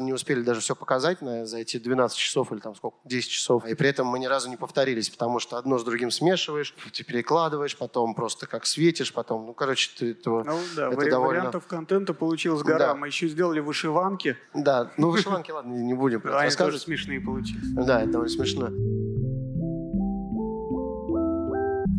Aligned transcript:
не 0.00 0.12
успели 0.12 0.42
даже 0.42 0.60
все 0.60 0.74
показать 0.74 1.22
на, 1.22 1.46
за 1.46 1.58
эти 1.58 1.76
12 1.76 2.18
часов 2.18 2.50
или 2.52 2.58
там 2.58 2.74
сколько, 2.74 2.96
10 3.04 3.30
часов. 3.30 3.64
И 3.64 3.74
при 3.74 3.88
этом 3.88 4.08
мы 4.08 4.18
ни 4.18 4.26
разу 4.26 4.50
не 4.50 4.56
повторились, 4.56 5.08
потому 5.08 5.38
что 5.38 5.56
одно 5.56 5.78
с 5.78 5.84
другим 5.84 6.10
смешиваешь, 6.10 6.74
ты 6.92 7.04
перекладываешь, 7.04 7.76
потом 7.76 8.14
просто 8.14 8.48
как 8.48 8.66
светишь, 8.66 9.12
потом, 9.12 9.46
ну, 9.46 9.54
короче, 9.54 9.90
ты 9.96 10.10
этого... 10.10 10.42
Ну 10.42 10.58
да, 10.74 10.88
это 10.88 10.96
вари- 10.96 11.10
довольно... 11.10 11.38
вариантов 11.38 11.66
контента 11.68 12.12
получилось 12.12 12.62
гора. 12.62 12.78
Да. 12.78 12.94
Мы 12.96 13.06
еще 13.06 13.28
сделали 13.28 13.60
вышиванки. 13.60 14.36
Да, 14.52 14.90
ну 14.96 15.10
вышиванки, 15.10 15.52
ладно, 15.52 15.72
не 15.72 15.94
будем 15.94 16.18
это 16.18 16.40
Они 16.40 16.50
тоже 16.50 16.78
смешные 16.80 17.20
получились. 17.20 17.68
Да, 17.74 18.02
это 18.02 18.12
довольно 18.12 18.32
смешно. 18.32 18.70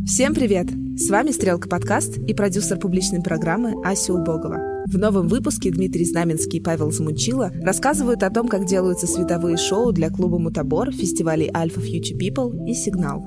Всем 0.05 0.35
привет! 0.35 0.67
С 0.97 1.09
вами 1.09 1.31
Стрелка 1.31 1.67
подкаст 1.67 2.19
и 2.19 2.35
продюсер 2.35 2.77
публичной 2.77 3.23
программы 3.23 3.73
Ася 3.83 4.13
Убогова. 4.13 4.83
В 4.85 4.99
новом 4.99 5.27
выпуске 5.27 5.71
Дмитрий 5.71 6.05
Знаменский 6.05 6.59
и 6.59 6.61
Павел 6.61 6.91
Замучила 6.91 7.51
рассказывают 7.63 8.21
о 8.21 8.29
том, 8.29 8.47
как 8.47 8.65
делаются 8.65 9.07
световые 9.07 9.57
шоу 9.57 9.91
для 9.91 10.11
клуба 10.11 10.37
«Мутабор», 10.37 10.91
фестивалей 10.91 11.49
«Альфа 11.51 11.79
Future 11.79 12.19
People» 12.19 12.67
и 12.67 12.75
«Сигнал». 12.75 13.25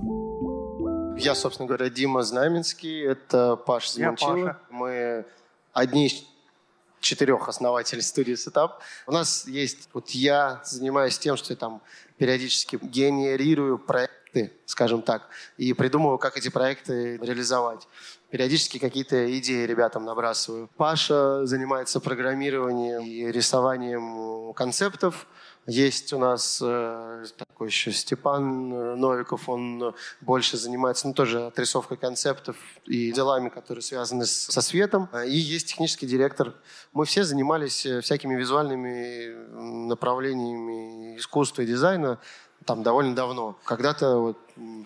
Я, 1.18 1.34
собственно 1.34 1.66
говоря, 1.66 1.90
Дима 1.90 2.22
Знаменский, 2.22 3.04
это 3.04 3.56
Паша. 3.56 4.14
Паша. 4.16 4.56
Мы 4.70 5.24
одни 5.72 6.06
из 6.06 6.24
четырех 7.00 7.48
основателей 7.48 8.02
студии 8.02 8.36
Сетап. 8.36 8.80
У 9.08 9.12
нас 9.12 9.48
есть, 9.48 9.88
вот 9.92 10.10
я 10.10 10.60
занимаюсь 10.64 11.18
тем, 11.18 11.36
что 11.36 11.52
я 11.52 11.56
там 11.56 11.82
периодически 12.18 12.78
генерирую 12.80 13.78
проекты, 14.28 14.52
скажем 14.66 15.02
так, 15.02 15.28
и 15.56 15.72
придумываю, 15.72 16.18
как 16.18 16.36
эти 16.36 16.48
проекты 16.48 17.18
реализовать. 17.18 17.86
Периодически 18.30 18.78
какие-то 18.78 19.38
идеи 19.38 19.64
ребятам 19.64 20.04
набрасываю. 20.04 20.68
Паша 20.76 21.46
занимается 21.46 21.98
программированием 22.00 23.02
и 23.02 23.32
рисованием 23.32 24.52
концептов. 24.54 25.26
Есть 25.66 26.14
у 26.14 26.18
нас 26.18 26.60
э, 26.62 27.24
такой 27.36 27.68
еще 27.68 27.92
Степан 27.92 28.98
Новиков, 28.98 29.48
он 29.50 29.94
больше 30.22 30.56
занимается, 30.56 31.08
ну, 31.08 31.14
тоже 31.14 31.46
отрисовкой 31.46 31.98
концептов 31.98 32.56
и 32.86 33.12
делами, 33.12 33.50
которые 33.50 33.82
связаны 33.82 34.24
со 34.24 34.62
светом. 34.62 35.10
И 35.26 35.36
есть 35.36 35.68
технический 35.68 36.06
директор. 36.06 36.54
Мы 36.94 37.04
все 37.04 37.24
занимались 37.24 37.86
всякими 38.02 38.34
визуальными 38.34 39.86
направлениями 39.88 41.18
искусства 41.18 41.62
и 41.62 41.66
дизайна 41.66 42.18
там 42.68 42.82
довольно 42.82 43.14
давно. 43.14 43.56
Когда-то 43.64 44.18
вот, 44.18 44.36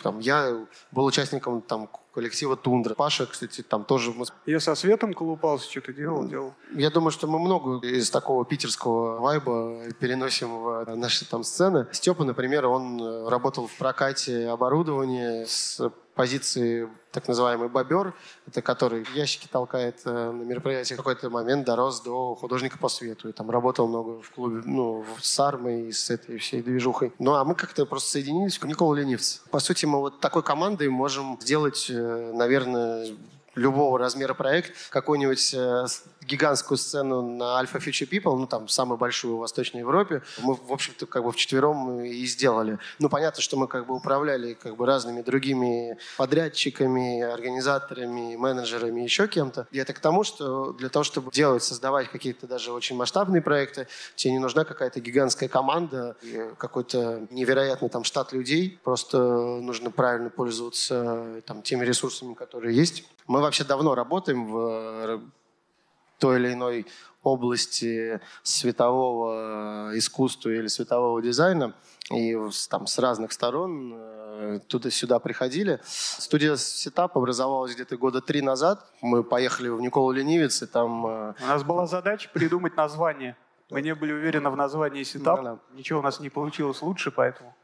там, 0.04 0.20
я 0.20 0.66
был 0.92 1.04
участником 1.04 1.60
там, 1.62 1.88
коллектива 2.14 2.56
«Тундра». 2.56 2.94
Паша, 2.94 3.26
кстати, 3.26 3.62
там 3.62 3.84
тоже... 3.84 4.14
Я 4.46 4.60
со 4.60 4.76
светом 4.76 5.12
колупался, 5.12 5.68
что-то 5.68 5.92
делал, 5.92 6.28
делал. 6.28 6.54
я 6.74 6.90
думаю, 6.90 7.10
что 7.10 7.26
мы 7.26 7.40
много 7.40 7.84
из 7.84 8.08
такого 8.10 8.44
питерского 8.44 9.18
вайба 9.18 9.90
переносим 9.98 10.62
в 10.62 10.94
наши 10.94 11.28
там 11.28 11.42
сцены. 11.42 11.88
Степа, 11.90 12.22
например, 12.22 12.66
он 12.66 13.02
э, 13.02 13.28
работал 13.28 13.66
в 13.66 13.76
прокате 13.76 14.46
оборудования 14.46 15.44
с 15.46 15.90
позиции 16.14 16.88
так 17.12 17.28
называемый 17.28 17.68
бобер, 17.68 18.14
это 18.46 18.62
который 18.62 19.06
ящики 19.14 19.46
толкает 19.46 20.00
э, 20.04 20.10
на 20.10 20.42
мероприятиях. 20.42 20.98
В 20.98 21.02
какой-то 21.02 21.30
момент 21.30 21.66
дорос 21.66 22.00
до 22.00 22.34
художника 22.34 22.78
по 22.78 22.88
свету. 22.88 23.28
И 23.28 23.32
там 23.32 23.50
работал 23.50 23.86
много 23.86 24.22
в 24.22 24.30
клубе, 24.30 24.62
ну, 24.64 25.04
с 25.20 25.38
армой 25.38 25.88
и 25.88 25.92
с 25.92 26.10
этой 26.10 26.38
всей 26.38 26.62
движухой. 26.62 27.12
Ну, 27.18 27.34
а 27.34 27.44
мы 27.44 27.54
как-то 27.54 27.84
просто 27.86 28.12
соединились 28.12 28.60
Никола 28.62 28.96
Ленивец. 28.96 29.42
По 29.50 29.60
сути, 29.60 29.84
мы 29.84 29.98
вот 30.00 30.20
такой 30.20 30.42
командой 30.42 30.88
можем 30.88 31.38
сделать, 31.40 31.86
э, 31.90 32.32
наверное, 32.34 33.08
любого 33.54 33.98
размера 33.98 34.34
проект, 34.34 34.72
какую-нибудь 34.90 35.54
э, 35.54 35.86
гигантскую 36.22 36.78
сцену 36.78 37.22
на 37.22 37.60
Alpha 37.62 37.78
Future 37.78 38.08
People, 38.08 38.36
ну 38.36 38.46
там 38.46 38.68
самую 38.68 38.98
большую 38.98 39.36
в 39.36 39.40
Восточной 39.40 39.80
Европе, 39.80 40.22
мы, 40.40 40.54
в 40.54 40.72
общем-то, 40.72 41.06
как 41.06 41.24
бы 41.24 41.32
вчетвером 41.32 42.00
и 42.00 42.24
сделали. 42.24 42.78
Ну, 42.98 43.08
понятно, 43.08 43.42
что 43.42 43.56
мы 43.56 43.68
как 43.68 43.86
бы 43.86 43.94
управляли 43.94 44.54
как 44.54 44.76
бы 44.76 44.86
разными 44.86 45.22
другими 45.22 45.98
подрядчиками, 46.16 47.20
организаторами, 47.20 48.36
менеджерами, 48.36 49.02
еще 49.02 49.28
кем-то. 49.28 49.66
И 49.70 49.78
это 49.78 49.92
к 49.92 49.98
тому, 49.98 50.24
что 50.24 50.72
для 50.72 50.88
того, 50.88 51.04
чтобы 51.04 51.30
делать, 51.30 51.62
создавать 51.62 52.08
какие-то 52.10 52.46
даже 52.46 52.72
очень 52.72 52.96
масштабные 52.96 53.42
проекты, 53.42 53.86
тебе 54.14 54.32
не 54.32 54.38
нужна 54.38 54.64
какая-то 54.64 55.00
гигантская 55.00 55.48
команда, 55.48 56.16
какой-то 56.58 57.26
невероятный 57.30 57.88
там 57.88 58.04
штат 58.04 58.32
людей. 58.32 58.78
Просто 58.82 59.18
нужно 59.18 59.90
правильно 59.90 60.30
пользоваться 60.30 61.02
э, 61.04 61.40
там, 61.46 61.62
теми 61.62 61.84
ресурсами, 61.84 62.34
которые 62.34 62.76
есть. 62.76 63.04
Мы 63.26 63.40
вообще 63.42 63.64
давно 63.64 63.94
работаем 63.94 64.46
в 64.46 64.58
э, 64.58 65.20
той 66.18 66.38
или 66.38 66.52
иной 66.52 66.86
области 67.22 68.20
светового 68.42 69.90
искусства 69.94 70.50
или 70.50 70.66
светового 70.66 71.22
дизайна. 71.22 71.74
И 72.10 72.36
там 72.68 72.86
с 72.86 72.98
разных 72.98 73.32
сторон 73.32 73.92
э, 73.94 74.60
туда-сюда 74.66 75.18
приходили. 75.18 75.80
Студия 75.84 76.56
Setup 76.56 77.16
образовалась 77.16 77.74
где-то 77.74 77.96
года 77.96 78.20
три 78.20 78.42
назад. 78.42 78.84
Мы 79.00 79.22
поехали 79.22 79.68
в 79.68 79.80
Николу-Ленивец, 79.80 80.62
и 80.62 80.66
там... 80.66 81.06
э, 81.06 81.34
У 81.42 81.46
нас 81.46 81.62
была 81.62 81.86
задача 81.86 82.28
придумать 82.32 82.76
название. 82.76 83.36
Мы 83.70 83.80
не 83.80 83.94
были 83.94 84.12
уверены 84.12 84.50
в 84.50 84.56
названии 84.56 85.02
сетап. 85.02 85.60
Ничего 85.72 86.00
у 86.00 86.02
нас 86.02 86.20
не 86.20 86.28
получилось 86.28 86.82
лучше, 86.82 87.10
поэтому... 87.10 87.54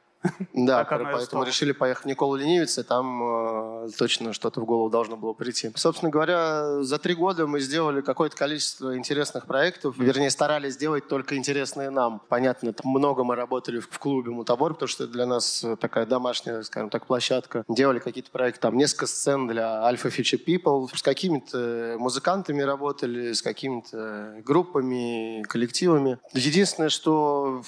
Да, 0.54 0.84
поэтому 0.84 1.20
стало. 1.20 1.44
решили 1.44 1.72
поехать 1.72 2.04
в 2.04 2.08
Николу 2.08 2.36
Ленивец, 2.36 2.78
и 2.78 2.82
там 2.82 3.84
э, 3.84 3.88
точно 3.96 4.32
что-то 4.32 4.60
в 4.60 4.64
голову 4.64 4.90
должно 4.90 5.16
было 5.16 5.32
прийти. 5.32 5.70
Собственно 5.76 6.10
говоря, 6.10 6.82
за 6.82 6.98
три 6.98 7.14
года 7.14 7.46
мы 7.46 7.60
сделали 7.60 8.00
какое-то 8.00 8.36
количество 8.36 8.96
интересных 8.96 9.46
проектов. 9.46 9.96
Вернее, 9.98 10.30
старались 10.30 10.74
сделать 10.74 11.06
только 11.08 11.36
интересные 11.36 11.90
нам. 11.90 12.20
Понятно, 12.28 12.74
много 12.84 13.22
мы 13.22 13.36
работали 13.36 13.80
в 13.80 13.98
в 13.98 14.00
клубе 14.00 14.30
Мутабор, 14.30 14.74
потому 14.74 14.88
что 14.88 15.04
это 15.04 15.12
для 15.12 15.26
нас 15.26 15.64
э, 15.64 15.76
такая 15.76 16.06
домашняя, 16.06 16.62
скажем 16.62 16.88
так, 16.88 17.06
площадка. 17.06 17.64
Делали 17.68 17.98
какие-то 17.98 18.30
проекты, 18.30 18.60
там 18.60 18.76
несколько 18.76 19.06
сцен 19.06 19.48
для 19.48 19.90
Alpha 19.90 20.08
Future 20.16 20.40
People. 20.42 20.88
С 20.94 21.02
какими-то 21.02 21.96
музыкантами 21.98 22.62
работали, 22.62 23.32
с 23.32 23.42
какими-то 23.42 24.40
группами, 24.44 25.42
коллективами. 25.42 26.18
Единственное, 26.32 26.90
что 26.90 27.62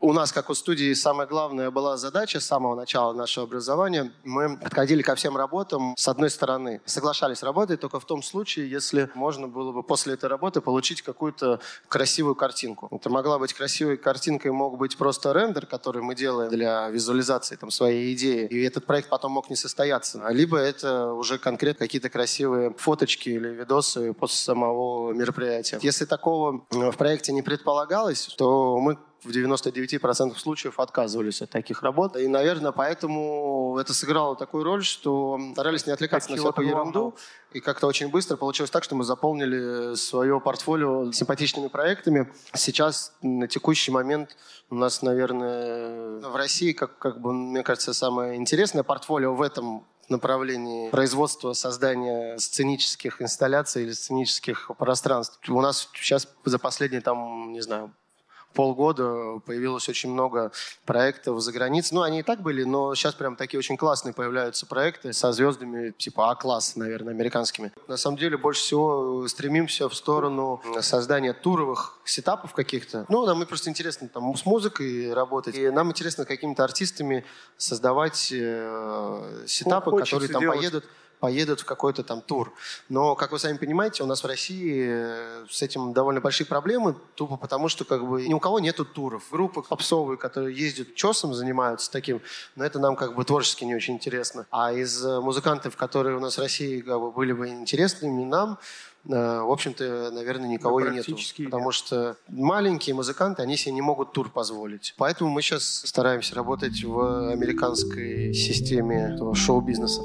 у 0.00 0.12
нас, 0.12 0.32
как 0.32 0.50
у 0.50 0.54
студии, 0.54 0.92
самая 0.94 1.26
главная 1.26 1.70
была 1.70 1.96
задача 1.96 2.40
с 2.40 2.46
самого 2.46 2.74
начала 2.74 3.12
нашего 3.12 3.46
образования. 3.46 4.12
Мы 4.24 4.56
подходили 4.56 5.02
ко 5.02 5.14
всем 5.14 5.36
работам 5.36 5.94
с 5.96 6.08
одной 6.08 6.30
стороны. 6.30 6.80
Соглашались 6.84 7.42
работать 7.42 7.80
только 7.80 8.00
в 8.00 8.04
том 8.04 8.22
случае, 8.22 8.70
если 8.70 9.10
можно 9.14 9.48
было 9.48 9.72
бы 9.72 9.82
после 9.82 10.14
этой 10.14 10.28
работы 10.28 10.60
получить 10.60 11.02
какую-то 11.02 11.60
красивую 11.88 12.34
картинку. 12.34 12.88
Это 12.90 13.10
могла 13.10 13.38
быть 13.38 13.52
красивой 13.52 13.96
картинкой, 13.96 14.52
мог 14.52 14.78
быть 14.78 14.96
просто 14.96 15.32
рендер, 15.32 15.66
который 15.66 16.02
мы 16.02 16.14
делаем 16.14 16.50
для 16.50 16.88
визуализации 16.88 17.56
там, 17.56 17.70
своей 17.70 18.14
идеи. 18.14 18.46
И 18.46 18.62
этот 18.62 18.86
проект 18.86 19.08
потом 19.08 19.32
мог 19.32 19.50
не 19.50 19.56
состояться. 19.56 20.26
Либо 20.30 20.58
это 20.58 21.12
уже 21.12 21.38
конкретно 21.38 21.86
какие-то 21.86 22.10
красивые 22.10 22.74
фоточки 22.76 23.28
или 23.28 23.48
видосы 23.48 24.12
после 24.12 24.36
самого 24.36 25.12
мероприятия. 25.12 25.78
Если 25.82 26.04
такого 26.04 26.64
э, 26.70 26.90
в 26.90 26.96
проекте 26.96 27.32
не 27.32 27.42
предполагалось, 27.42 28.26
то 28.36 28.78
мы 28.78 28.98
в 29.22 29.28
99% 29.30 30.36
случаев 30.36 30.80
отказывались 30.80 31.42
от 31.42 31.50
таких 31.50 31.82
работ. 31.82 32.16
И, 32.16 32.26
наверное, 32.26 32.72
поэтому 32.72 33.76
это 33.78 33.92
сыграло 33.92 34.36
такую 34.36 34.64
роль, 34.64 34.82
что 34.82 35.38
старались 35.52 35.86
не 35.86 35.92
отвлекаться 35.92 36.28
От 36.28 36.36
на 36.36 36.42
всякую 36.42 36.68
главного. 36.68 36.88
ерунду. 36.88 37.16
И 37.52 37.60
как-то 37.60 37.86
очень 37.86 38.08
быстро 38.08 38.36
получилось 38.36 38.70
так, 38.70 38.84
что 38.84 38.94
мы 38.94 39.04
заполнили 39.04 39.94
свое 39.96 40.40
портфолио 40.40 41.12
симпатичными 41.12 41.68
проектами. 41.68 42.32
Сейчас, 42.54 43.12
на 43.22 43.48
текущий 43.48 43.90
момент, 43.90 44.36
у 44.70 44.74
нас, 44.76 45.02
наверное, 45.02 46.20
в 46.20 46.36
России, 46.36 46.72
как, 46.72 46.98
как 46.98 47.20
бы, 47.20 47.32
мне 47.32 47.62
кажется, 47.62 47.92
самое 47.92 48.36
интересное 48.36 48.82
портфолио 48.82 49.34
в 49.34 49.42
этом 49.42 49.84
направлении 50.08 50.90
производства, 50.90 51.52
создания 51.52 52.36
сценических 52.38 53.22
инсталляций 53.22 53.84
или 53.84 53.92
сценических 53.92 54.70
пространств. 54.78 55.38
У 55.48 55.60
нас 55.60 55.88
сейчас 55.94 56.28
за 56.44 56.58
последние, 56.58 57.00
там, 57.00 57.52
не 57.52 57.60
знаю, 57.60 57.92
полгода 58.54 59.40
появилось 59.46 59.88
очень 59.88 60.10
много 60.12 60.52
проектов 60.84 61.40
за 61.40 61.52
границей. 61.52 61.94
Ну, 61.94 62.02
они 62.02 62.20
и 62.20 62.22
так 62.22 62.40
были, 62.40 62.64
но 62.64 62.94
сейчас 62.94 63.14
прям 63.14 63.36
такие 63.36 63.58
очень 63.58 63.76
классные 63.76 64.12
появляются 64.12 64.66
проекты 64.66 65.12
со 65.12 65.32
звездами 65.32 65.90
типа 65.96 66.30
А-класс, 66.30 66.76
наверное, 66.76 67.14
американскими. 67.14 67.72
На 67.88 67.96
самом 67.96 68.16
деле 68.16 68.36
больше 68.36 68.62
всего 68.62 69.26
стремимся 69.28 69.88
в 69.88 69.94
сторону 69.94 70.60
создания 70.80 71.32
туровых 71.32 71.98
сетапов 72.04 72.52
каких-то. 72.52 73.06
Ну, 73.08 73.26
нам 73.26 73.44
просто 73.46 73.70
интересно 73.70 74.08
там 74.08 74.36
с 74.36 74.44
музыкой 74.44 75.12
работать. 75.12 75.54
И 75.56 75.70
нам 75.70 75.90
интересно 75.90 76.24
какими-то 76.24 76.64
артистами 76.64 77.24
создавать 77.56 78.30
э, 78.32 79.44
сетапы, 79.46 79.90
Хочется 79.90 80.16
которые 80.16 80.32
там 80.32 80.40
делать. 80.42 80.58
поедут 80.58 80.84
поедут 81.20 81.60
в 81.60 81.64
какой-то 81.64 82.02
там 82.02 82.20
тур. 82.20 82.52
Но, 82.88 83.14
как 83.14 83.32
вы 83.32 83.38
сами 83.38 83.56
понимаете, 83.56 84.02
у 84.02 84.06
нас 84.06 84.24
в 84.24 84.26
России 84.26 84.86
э, 84.88 85.46
с 85.48 85.62
этим 85.62 85.92
довольно 85.92 86.20
большие 86.20 86.46
проблемы, 86.46 86.96
тупо 87.14 87.36
потому, 87.36 87.68
что 87.68 87.84
как 87.84 88.06
бы 88.06 88.26
ни 88.26 88.34
у 88.34 88.40
кого 88.40 88.58
нету 88.58 88.84
туров. 88.84 89.24
Группы 89.30 89.62
попсовые, 89.62 90.16
которые 90.16 90.56
ездят 90.56 90.94
чесом, 90.94 91.34
занимаются 91.34 91.90
таким, 91.90 92.20
но 92.56 92.64
это 92.64 92.78
нам 92.78 92.96
как 92.96 93.14
бы 93.14 93.24
творчески 93.24 93.64
не 93.64 93.74
очень 93.74 93.94
интересно. 93.94 94.46
А 94.50 94.72
из 94.72 95.04
э, 95.04 95.20
музыкантов, 95.20 95.76
которые 95.76 96.16
у 96.16 96.20
нас 96.20 96.36
в 96.36 96.40
России 96.40 96.80
как 96.80 96.98
бы, 97.00 97.12
были 97.12 97.32
бы 97.32 97.48
интересными 97.48 98.24
нам, 98.24 98.58
Э, 99.08 99.40
в 99.40 99.50
общем-то, 99.50 100.10
наверное, 100.12 100.48
никого 100.48 100.80
ну, 100.80 100.86
и 100.86 100.90
нету. 100.90 101.16
Потому 101.44 101.72
что 101.72 102.16
маленькие 102.28 102.94
музыканты, 102.94 103.42
они 103.42 103.56
себе 103.56 103.72
не 103.74 103.80
могут 103.80 104.12
тур 104.12 104.30
позволить. 104.30 104.94
Поэтому 104.98 105.30
мы 105.30 105.42
сейчас 105.42 105.64
стараемся 105.84 106.34
работать 106.34 106.82
в 106.84 107.30
американской 107.30 108.34
системе 108.34 109.16
шоу-бизнеса. 109.34 110.02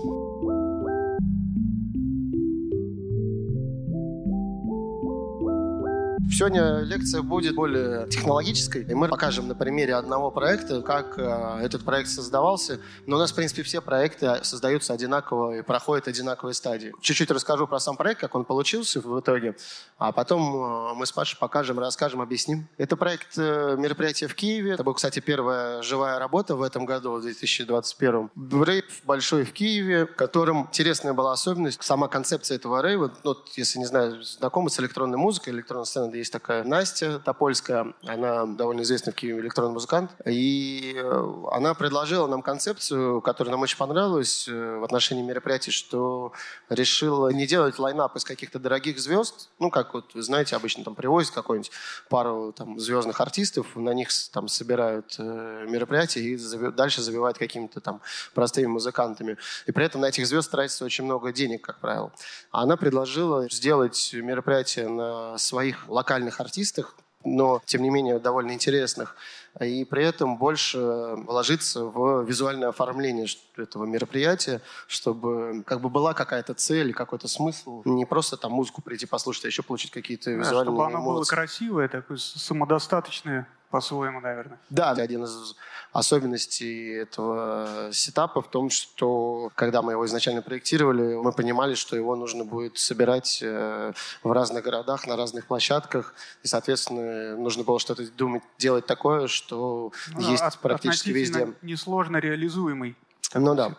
Сегодня 6.38 6.82
лекция 6.82 7.22
будет 7.22 7.56
более 7.56 8.10
технологической, 8.10 8.84
и 8.84 8.94
мы 8.94 9.08
покажем 9.08 9.48
на 9.48 9.56
примере 9.56 9.96
одного 9.96 10.32
проекта, 10.32 10.82
как 10.82 11.18
э, 11.18 11.62
этот 11.64 11.86
проект 11.86 12.10
создавался. 12.10 12.82
Но 13.06 13.16
у 13.16 13.20
нас, 13.20 13.32
в 13.32 13.36
принципе, 13.36 13.64
все 13.64 13.80
проекты 13.80 14.44
создаются 14.44 14.92
одинаково 14.92 15.60
и 15.60 15.62
проходят 15.62 16.10
одинаковые 16.10 16.54
стадии. 16.54 16.92
Чуть-чуть 17.00 17.32
расскажу 17.32 17.68
про 17.68 17.80
сам 17.80 17.96
проект, 17.96 18.20
как 18.20 18.36
он 18.36 18.44
получился 18.44 19.00
в 19.00 19.18
итоге, 19.18 19.56
а 19.98 20.12
потом 20.12 20.42
э, 20.42 20.94
мы 20.96 21.06
с 21.06 21.14
Пашей 21.14 21.40
покажем, 21.40 21.80
расскажем, 21.80 22.20
объясним. 22.20 22.68
Это 22.78 22.98
проект 22.98 23.38
э, 23.38 23.78
мероприятия 23.80 24.28
в 24.28 24.36
Киеве. 24.36 24.74
Это 24.74 24.84
была, 24.84 24.96
кстати, 24.96 25.22
первая 25.22 25.82
живая 25.84 26.20
работа 26.20 26.58
в 26.58 26.64
этом 26.64 26.86
году, 26.86 27.14
в 27.14 27.22
2021. 27.22 28.30
Рейв 28.62 28.84
большой 29.06 29.46
в 29.46 29.54
Киеве, 29.54 30.06
в 30.06 30.16
котором 30.18 30.64
интересная 30.64 31.14
была 31.14 31.32
особенность, 31.32 31.82
сама 31.82 32.10
концепция 32.10 32.58
этого 32.58 32.82
рейва. 32.82 33.14
Ну, 33.24 33.38
если 33.56 33.80
не 33.80 33.86
знаю, 33.86 34.22
знакомы 34.22 34.70
с 34.70 34.78
электронной 34.82 35.18
музыкой, 35.18 35.54
электронная 35.54 35.86
сцена 35.86 36.12
есть 36.26 36.34
такая 36.34 36.64
Настя 36.64 37.20
Топольская, 37.20 37.94
она 38.04 38.46
довольно 38.46 38.82
известный 38.82 39.14
в 39.14 39.16
Киеве 39.16 39.40
электронный 39.42 39.74
музыкант, 39.74 40.12
и 40.26 40.96
э, 40.96 41.34
она 41.52 41.74
предложила 41.76 42.28
нам 42.28 42.42
концепцию, 42.42 43.22
которая 43.22 43.52
нам 43.52 43.62
очень 43.62 43.78
понравилась 43.78 44.48
э, 44.48 44.78
в 44.78 44.84
отношении 44.84 45.22
мероприятий, 45.22 45.72
что 45.72 46.34
решила 46.70 47.30
не 47.30 47.46
делать 47.46 47.78
лайнап 47.78 48.16
из 48.16 48.24
каких-то 48.24 48.58
дорогих 48.58 49.00
звезд, 49.00 49.50
ну, 49.60 49.70
как 49.70 49.94
вот, 49.94 50.16
вы 50.16 50.24
знаете, 50.24 50.56
обычно 50.56 50.84
там 50.84 50.96
привозят 50.96 51.34
какую-нибудь 51.34 51.72
пару 52.10 52.52
там 52.54 52.80
звездных 52.80 53.22
артистов, 53.22 53.76
на 53.76 53.92
них 53.92 54.10
там 54.32 54.48
собирают 54.48 55.16
э, 55.20 55.68
мероприятия 55.70 56.22
и 56.22 56.38
дальше 56.72 57.02
забивают 57.02 57.38
какими-то 57.38 57.82
там 57.82 58.02
простыми 58.34 58.66
музыкантами. 58.66 59.38
И 59.68 59.72
при 59.72 59.86
этом 59.86 60.02
на 60.02 60.08
этих 60.08 60.26
звезд 60.26 60.50
тратится 60.50 60.86
очень 60.86 61.04
много 61.04 61.32
денег, 61.32 61.62
как 61.62 61.80
правило. 61.80 62.12
А 62.52 62.64
она 62.64 62.78
предложила 62.78 63.48
сделать 63.52 64.12
мероприятие 64.14 64.90
на 64.90 65.38
своих 65.38 65.88
локальных 65.88 66.15
локальных 66.16 66.40
артистах, 66.40 66.96
но, 67.24 67.62
тем 67.66 67.82
не 67.82 67.90
менее, 67.90 68.20
довольно 68.20 68.52
интересных, 68.52 69.16
и 69.60 69.84
при 69.84 70.04
этом 70.04 70.38
больше 70.38 70.80
вложиться 70.80 71.84
в 71.84 72.24
визуальное 72.24 72.70
оформление 72.70 73.26
этого 73.58 73.86
мероприятия, 73.86 74.62
чтобы 74.88 75.64
как 75.66 75.82
бы 75.82 75.90
была 75.90 76.14
какая-то 76.14 76.54
цель, 76.54 76.94
какой-то 76.94 77.28
смысл, 77.28 77.82
не 77.86 78.06
просто 78.06 78.38
там 78.38 78.52
музыку 78.52 78.82
прийти 78.82 79.08
послушать, 79.08 79.46
а 79.46 79.48
еще 79.48 79.64
получить 79.64 79.92
какие-то 79.92 80.32
да, 80.32 80.38
визуальные 80.38 80.64
чтобы 80.66 80.86
оно 80.86 81.00
эмоции. 81.00 81.14
было 81.14 81.24
красивое, 81.24 81.88
такое 81.88 82.18
самодостаточное 82.18 83.48
по-своему, 83.70 84.20
наверное. 84.20 84.58
Да, 84.70 84.92
один 84.92 85.24
из 85.24 85.56
особенностей 85.92 86.92
этого 86.92 87.90
сетапа 87.94 88.42
в 88.42 88.50
том, 88.50 88.70
что 88.70 89.50
когда 89.56 89.82
мы 89.82 89.94
его 89.94 90.06
изначально 90.06 90.42
проектировали, 90.42 91.16
мы 91.16 91.32
понимали, 91.32 91.76
что 91.76 91.96
его 91.96 92.16
нужно 92.16 92.44
будет 92.44 92.78
собирать 92.78 93.40
э, 93.42 93.94
в 94.22 94.32
разных 94.32 94.64
городах, 94.64 95.08
на 95.08 95.16
разных 95.16 95.48
площадках, 95.48 96.14
и, 96.44 96.48
соответственно, 96.48 97.38
нужно 97.38 97.64
было 97.64 97.80
что-то 97.80 98.06
думать, 98.12 98.44
делать 98.58 98.86
такое, 98.86 99.28
что 99.28 99.94
ну, 100.14 100.20
есть 100.32 100.44
от, 100.44 100.58
практически 100.60 101.10
везде. 101.10 101.54
Несложно 101.62 102.18
реализуемый. 102.18 102.98
Ну 103.34 103.56
да. 103.56 103.74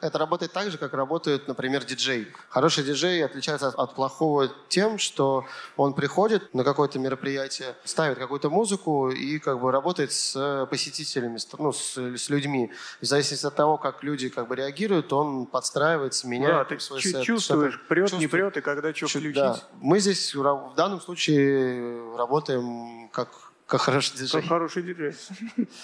Это 0.00 0.18
работает 0.18 0.52
так 0.52 0.70
же, 0.70 0.78
как 0.78 0.92
работает, 0.92 1.48
например, 1.48 1.84
диджей. 1.84 2.32
Хороший 2.50 2.84
диджей 2.84 3.24
отличается 3.24 3.68
от, 3.68 3.74
от 3.74 3.94
плохого 3.94 4.48
тем, 4.68 4.98
что 4.98 5.44
он 5.76 5.94
приходит 5.94 6.54
на 6.54 6.62
какое-то 6.64 6.98
мероприятие, 6.98 7.74
ставит 7.84 8.18
какую-то 8.18 8.50
музыку 8.50 9.10
и 9.10 9.38
как 9.38 9.60
бы 9.60 9.72
работает 9.72 10.12
с 10.12 10.66
посетителями, 10.70 11.38
ну, 11.58 11.72
с, 11.72 11.96
с 11.96 12.28
людьми. 12.28 12.70
В 13.00 13.06
зависимости 13.06 13.46
от 13.46 13.54
того, 13.54 13.76
как 13.76 14.02
люди 14.02 14.28
как 14.28 14.48
бы 14.48 14.56
реагируют, 14.56 15.12
он 15.12 15.46
подстраивается, 15.46 16.28
меняет 16.28 16.54
да, 16.54 16.64
ты 16.64 16.80
свой 16.80 17.02
сет. 17.02 17.22
чувствуешь, 17.22 17.80
прет, 17.88 18.12
не 18.12 18.26
прет, 18.26 18.56
и 18.56 18.60
когда 18.60 18.94
что 18.94 19.08
включить. 19.08 19.34
Да. 19.34 19.58
Мы 19.80 19.98
здесь 20.00 20.34
в 20.34 20.74
данном 20.76 21.00
случае 21.00 22.16
работаем 22.16 23.08
как 23.08 23.47
как 23.68 23.82
хороший 23.82 24.16
диджей. 24.16 24.40
Как 24.40 24.48
хороший 24.48 24.82
диджей. 24.82 25.14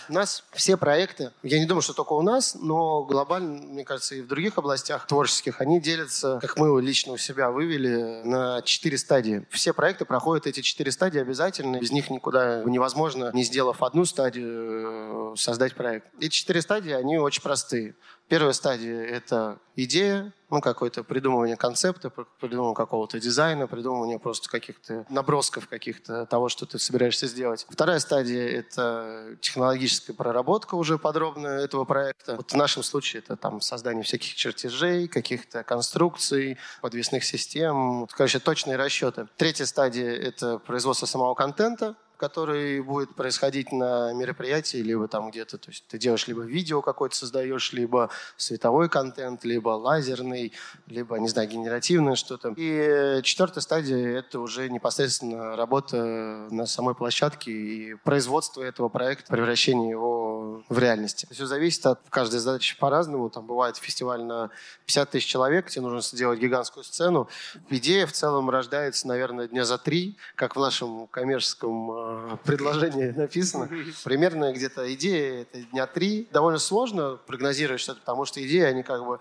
У 0.09 0.13
нас 0.13 0.43
все 0.53 0.79
проекты, 0.79 1.33
я 1.43 1.59
не 1.59 1.67
думаю, 1.67 1.83
что 1.83 1.93
только 1.93 2.15
у 2.15 2.23
нас, 2.23 2.57
но 2.59 3.05
глобально, 3.05 3.61
мне 3.61 3.85
кажется, 3.85 4.15
и 4.15 4.23
в 4.23 4.27
других 4.27 4.57
областях 4.57 5.07
творческих, 5.07 5.61
они 5.61 5.81
делятся, 5.83 6.39
как 6.41 6.57
мы 6.57 6.81
лично 6.81 7.13
у 7.13 7.19
себя 7.19 7.51
вывели, 7.51 8.23
на 8.25 8.63
четыре 8.63 8.97
стадии. 8.97 9.47
Все 9.51 9.75
проекты 9.75 10.07
проходят 10.07 10.47
эти 10.47 10.63
четыре 10.63 10.91
стадии 10.93 11.21
обязательно. 11.21 11.79
Без 11.79 11.93
них 11.93 12.09
никуда 12.09 12.65
невозможно, 12.65 13.31
не 13.35 13.45
сделав 13.45 13.83
одну 13.83 14.07
стадию, 14.07 15.35
э, 15.35 15.37
создать 15.37 15.75
проект. 15.75 16.07
Эти 16.19 16.31
четыре 16.31 16.63
стадии, 16.63 16.93
они 16.93 17.19
очень 17.19 17.43
простые. 17.43 17.97
Первая 18.35 18.53
стадия– 18.53 19.01
это 19.05 19.61
идея, 19.77 20.33
ну, 20.51 20.61
какое-то 20.61 21.05
придумывание 21.05 21.57
концепта, 21.57 22.11
придумывание 22.11 22.75
какого-то 22.75 23.21
дизайна, 23.21 23.69
придумывание 23.69 24.19
просто 24.19 24.51
каких-то 24.51 25.07
набросков 25.09 25.69
каких-то 25.69 26.27
того, 26.27 26.49
что 26.49 26.67
ты 26.67 26.81
собираешься 26.81 27.29
сделать. 27.29 27.65
Вторая 27.71 28.01
стадия— 28.01 28.45
это 28.59 29.37
технологическая 29.41 30.15
проработка 30.15 30.75
уже 30.75 30.99
подробная 30.99 31.61
этого 31.61 31.85
проекта. 31.85 32.35
Вот 32.35 32.51
в 32.51 32.57
нашем 32.57 32.83
случае 32.83 33.23
это 33.23 33.37
там 33.37 33.61
создание 33.61 34.03
всяких 34.03 34.35
чертежей, 34.35 35.07
каких-то 35.07 35.63
конструкций, 35.63 36.59
подвесных 36.81 37.23
систем, 37.23 38.09
короче, 38.11 38.41
точные 38.41 38.77
расчеты. 38.77 39.29
Третья 39.37 39.65
стадия— 39.65 40.11
это 40.13 40.59
производство 40.59 41.07
самого 41.07 41.35
контента, 41.35 41.95
который 42.29 42.81
будет 42.81 43.15
происходить 43.15 43.71
на 43.71 44.13
мероприятии, 44.15 44.79
либо 44.79 45.09
там 45.09 45.31
где-то, 45.31 45.59
то 45.59 45.71
есть 45.71 45.85
ты 45.89 45.99
делаешь 45.99 46.27
либо 46.27 46.43
видео 46.43 46.81
какое-то 46.81 47.15
создаешь, 47.15 47.73
либо 47.75 48.09
световой 48.39 48.89
контент, 48.89 49.45
либо 49.45 49.71
лазерный, 49.71 50.53
либо, 50.87 51.19
не 51.19 51.29
знаю, 51.29 51.49
генеративное 51.49 52.15
что-то. 52.15 52.55
И 52.57 53.21
четвертая 53.23 53.61
стадия— 53.61 54.19
это 54.21 54.41
уже 54.41 54.71
непосредственно 54.71 55.55
работа 55.55 56.49
на 56.51 56.65
самой 56.67 56.95
площадке 56.95 57.51
и 57.51 57.95
производство 57.95 58.63
этого 58.63 58.89
проекта, 58.89 59.31
превращение 59.31 59.91
его 59.91 60.63
в 60.69 60.79
реальность. 60.79 61.27
Все 61.31 61.45
зависит 61.45 61.85
от 61.85 62.01
каждой 62.09 62.41
задачи 62.41 62.79
по-разному. 62.79 63.29
Там 63.29 63.47
бывает 63.47 63.77
фестиваль 63.77 64.23
на 64.23 64.51
50 64.87 65.11
тысяч 65.11 65.27
человек, 65.27 65.69
тебе 65.69 65.83
нужно 65.83 66.01
сделать 66.01 66.39
гигантскую 66.39 66.85
сцену. 66.85 67.29
Идея 67.69 68.07
в 68.07 68.13
целом 68.13 68.49
рождается, 68.49 69.09
наверное, 69.09 69.47
дня 69.49 69.65
за 69.65 69.77
три, 69.77 70.17
как 70.37 70.57
в 70.57 70.61
нашем 70.61 71.07
коммерческом 71.09 71.91
э, 71.91 72.14
предложение 72.45 73.13
написано. 73.17 73.69
Примерно 74.05 74.53
где-то 74.53 74.93
идея 74.95 75.43
это 75.43 75.59
дня 75.73 75.87
три. 75.87 76.29
Довольно 76.33 76.59
сложно 76.59 77.19
прогнозировать 77.27 77.81
что-то, 77.81 78.01
потому 78.01 78.25
что 78.25 78.45
идеи, 78.47 78.63
они 78.63 78.83
как 78.83 79.05
бы 79.05 79.21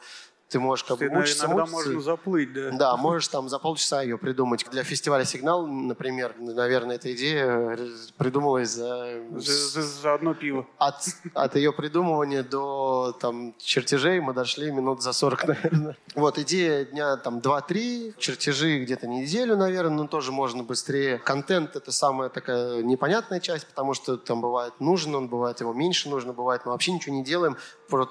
ты 0.53 0.59
можешь 0.59 0.83
как 0.83 0.99
бы 0.99 1.07
учиться, 1.07 1.47
иногда 1.47 1.63
учиться. 1.63 1.75
можно 1.75 2.01
заплыть, 2.01 2.53
да. 2.53 2.69
Да, 2.71 2.95
можешь 2.95 3.27
там 3.27 3.49
за 3.49 3.57
полчаса 3.57 4.03
ее 4.03 4.19
придумать. 4.19 4.63
Для 4.69 4.83
фестиваля 4.83 5.25
«Сигнал», 5.25 5.65
например, 5.65 6.35
наверное, 6.37 6.97
эта 6.97 7.11
идея 7.15 7.75
придумалась 8.17 8.69
за... 8.69 9.19
За, 9.31 9.51
за, 9.51 9.81
за 9.81 10.13
одно 10.13 10.35
пиво. 10.35 10.67
От, 10.77 11.07
от 11.33 11.55
ее 11.55 11.73
придумывания 11.73 12.43
до 12.43 13.17
там, 13.19 13.55
чертежей 13.57 14.19
мы 14.19 14.35
дошли 14.35 14.69
минут 14.69 15.01
за 15.01 15.11
40, 15.11 15.47
наверное. 15.47 15.97
Вот, 16.13 16.37
идея 16.37 16.85
дня 16.85 17.17
там 17.17 17.39
2-3, 17.39 18.13
чертежи 18.19 18.83
где-то 18.83 19.07
неделю, 19.07 19.57
наверное, 19.57 20.03
но 20.03 20.07
тоже 20.07 20.31
можно 20.31 20.61
быстрее. 20.61 21.17
Контент— 21.17 21.75
это 21.77 21.91
самая 21.91 22.29
такая 22.29 22.83
непонятная 22.83 23.39
часть, 23.39 23.65
потому 23.65 23.95
что 23.95 24.17
там 24.17 24.39
бывает 24.39 24.75
нужен 24.79 25.15
он, 25.15 25.29
бывает 25.29 25.61
его 25.61 25.73
меньше 25.73 26.09
нужно, 26.09 26.31
бывает 26.31 26.61
мы 26.65 26.73
вообще 26.73 26.91
ничего 26.91 27.15
не 27.15 27.23
делаем, 27.23 27.57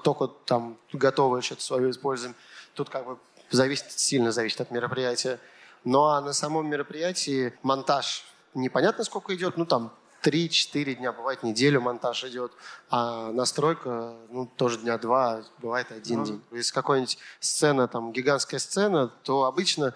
только 0.03 0.27
там 0.27 0.77
готовое 0.91 1.41
что-то 1.41 1.61
свое 1.61 1.89
используем. 1.89 2.32
Тут 2.73 2.89
как 2.89 3.05
бы 3.05 3.17
зависит, 3.51 3.91
сильно 3.91 4.31
зависит 4.31 4.61
от 4.61 4.71
мероприятия. 4.71 5.39
Ну 5.83 6.03
а 6.05 6.21
на 6.21 6.33
самом 6.33 6.69
мероприятии 6.69 7.53
монтаж 7.61 8.25
непонятно 8.53 9.03
сколько 9.03 9.35
идет, 9.35 9.57
ну 9.57 9.65
там 9.65 9.93
3-4 10.23 10.95
дня, 10.95 11.11
бывает 11.11 11.43
неделю 11.43 11.81
монтаж 11.81 12.23
идет, 12.25 12.51
а 12.89 13.31
настройка, 13.31 14.15
ну, 14.29 14.45
тоже 14.45 14.79
дня 14.79 14.97
два, 14.97 15.43
бывает 15.59 15.91
один 15.91 16.21
mm. 16.21 16.25
день. 16.25 16.41
Если 16.51 16.73
какая-нибудь 16.73 17.17
сцена, 17.39 17.87
там, 17.87 18.11
гигантская 18.11 18.59
сцена, 18.59 19.07
то 19.23 19.43
обычно 19.43 19.93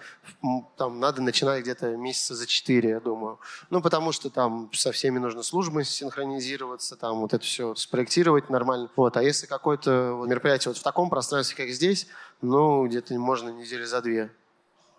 там 0.76 1.00
надо 1.00 1.22
начинать 1.22 1.62
где-то 1.62 1.96
месяца 1.96 2.34
за 2.34 2.46
4, 2.46 2.88
я 2.88 3.00
думаю. 3.00 3.38
Ну, 3.70 3.80
потому 3.80 4.12
что 4.12 4.30
там 4.30 4.70
со 4.74 4.92
всеми 4.92 5.18
нужно 5.18 5.42
службы 5.42 5.84
синхронизироваться, 5.84 6.96
там 6.96 7.20
вот 7.20 7.34
это 7.34 7.44
все 7.44 7.74
спроектировать 7.74 8.50
нормально. 8.50 8.90
Вот, 8.96 9.16
а 9.16 9.22
если 9.22 9.46
какое-то 9.46 10.22
мероприятие 10.26 10.70
вот 10.70 10.78
в 10.78 10.82
таком 10.82 11.10
пространстве, 11.10 11.56
как 11.56 11.74
здесь, 11.74 12.06
ну, 12.42 12.86
где-то 12.86 13.14
можно 13.14 13.48
недели 13.48 13.84
за 13.84 14.02
две 14.02 14.30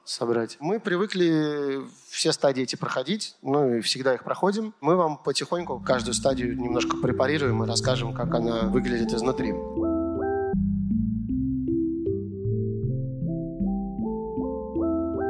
собрать. 0.09 0.57
Мы 0.59 0.79
привыкли 0.79 1.81
все 2.09 2.31
стадии 2.31 2.63
эти 2.63 2.75
проходить, 2.75 3.35
ну 3.41 3.75
и 3.75 3.81
всегда 3.81 4.15
их 4.15 4.23
проходим. 4.23 4.73
Мы 4.81 4.95
вам 4.95 5.17
потихоньку 5.17 5.79
каждую 5.79 6.13
стадию 6.13 6.57
немножко 6.57 6.97
препарируем 6.97 7.63
и 7.63 7.67
расскажем, 7.67 8.13
как 8.13 8.33
она 8.33 8.63
выглядит 8.63 9.13
изнутри. 9.13 9.53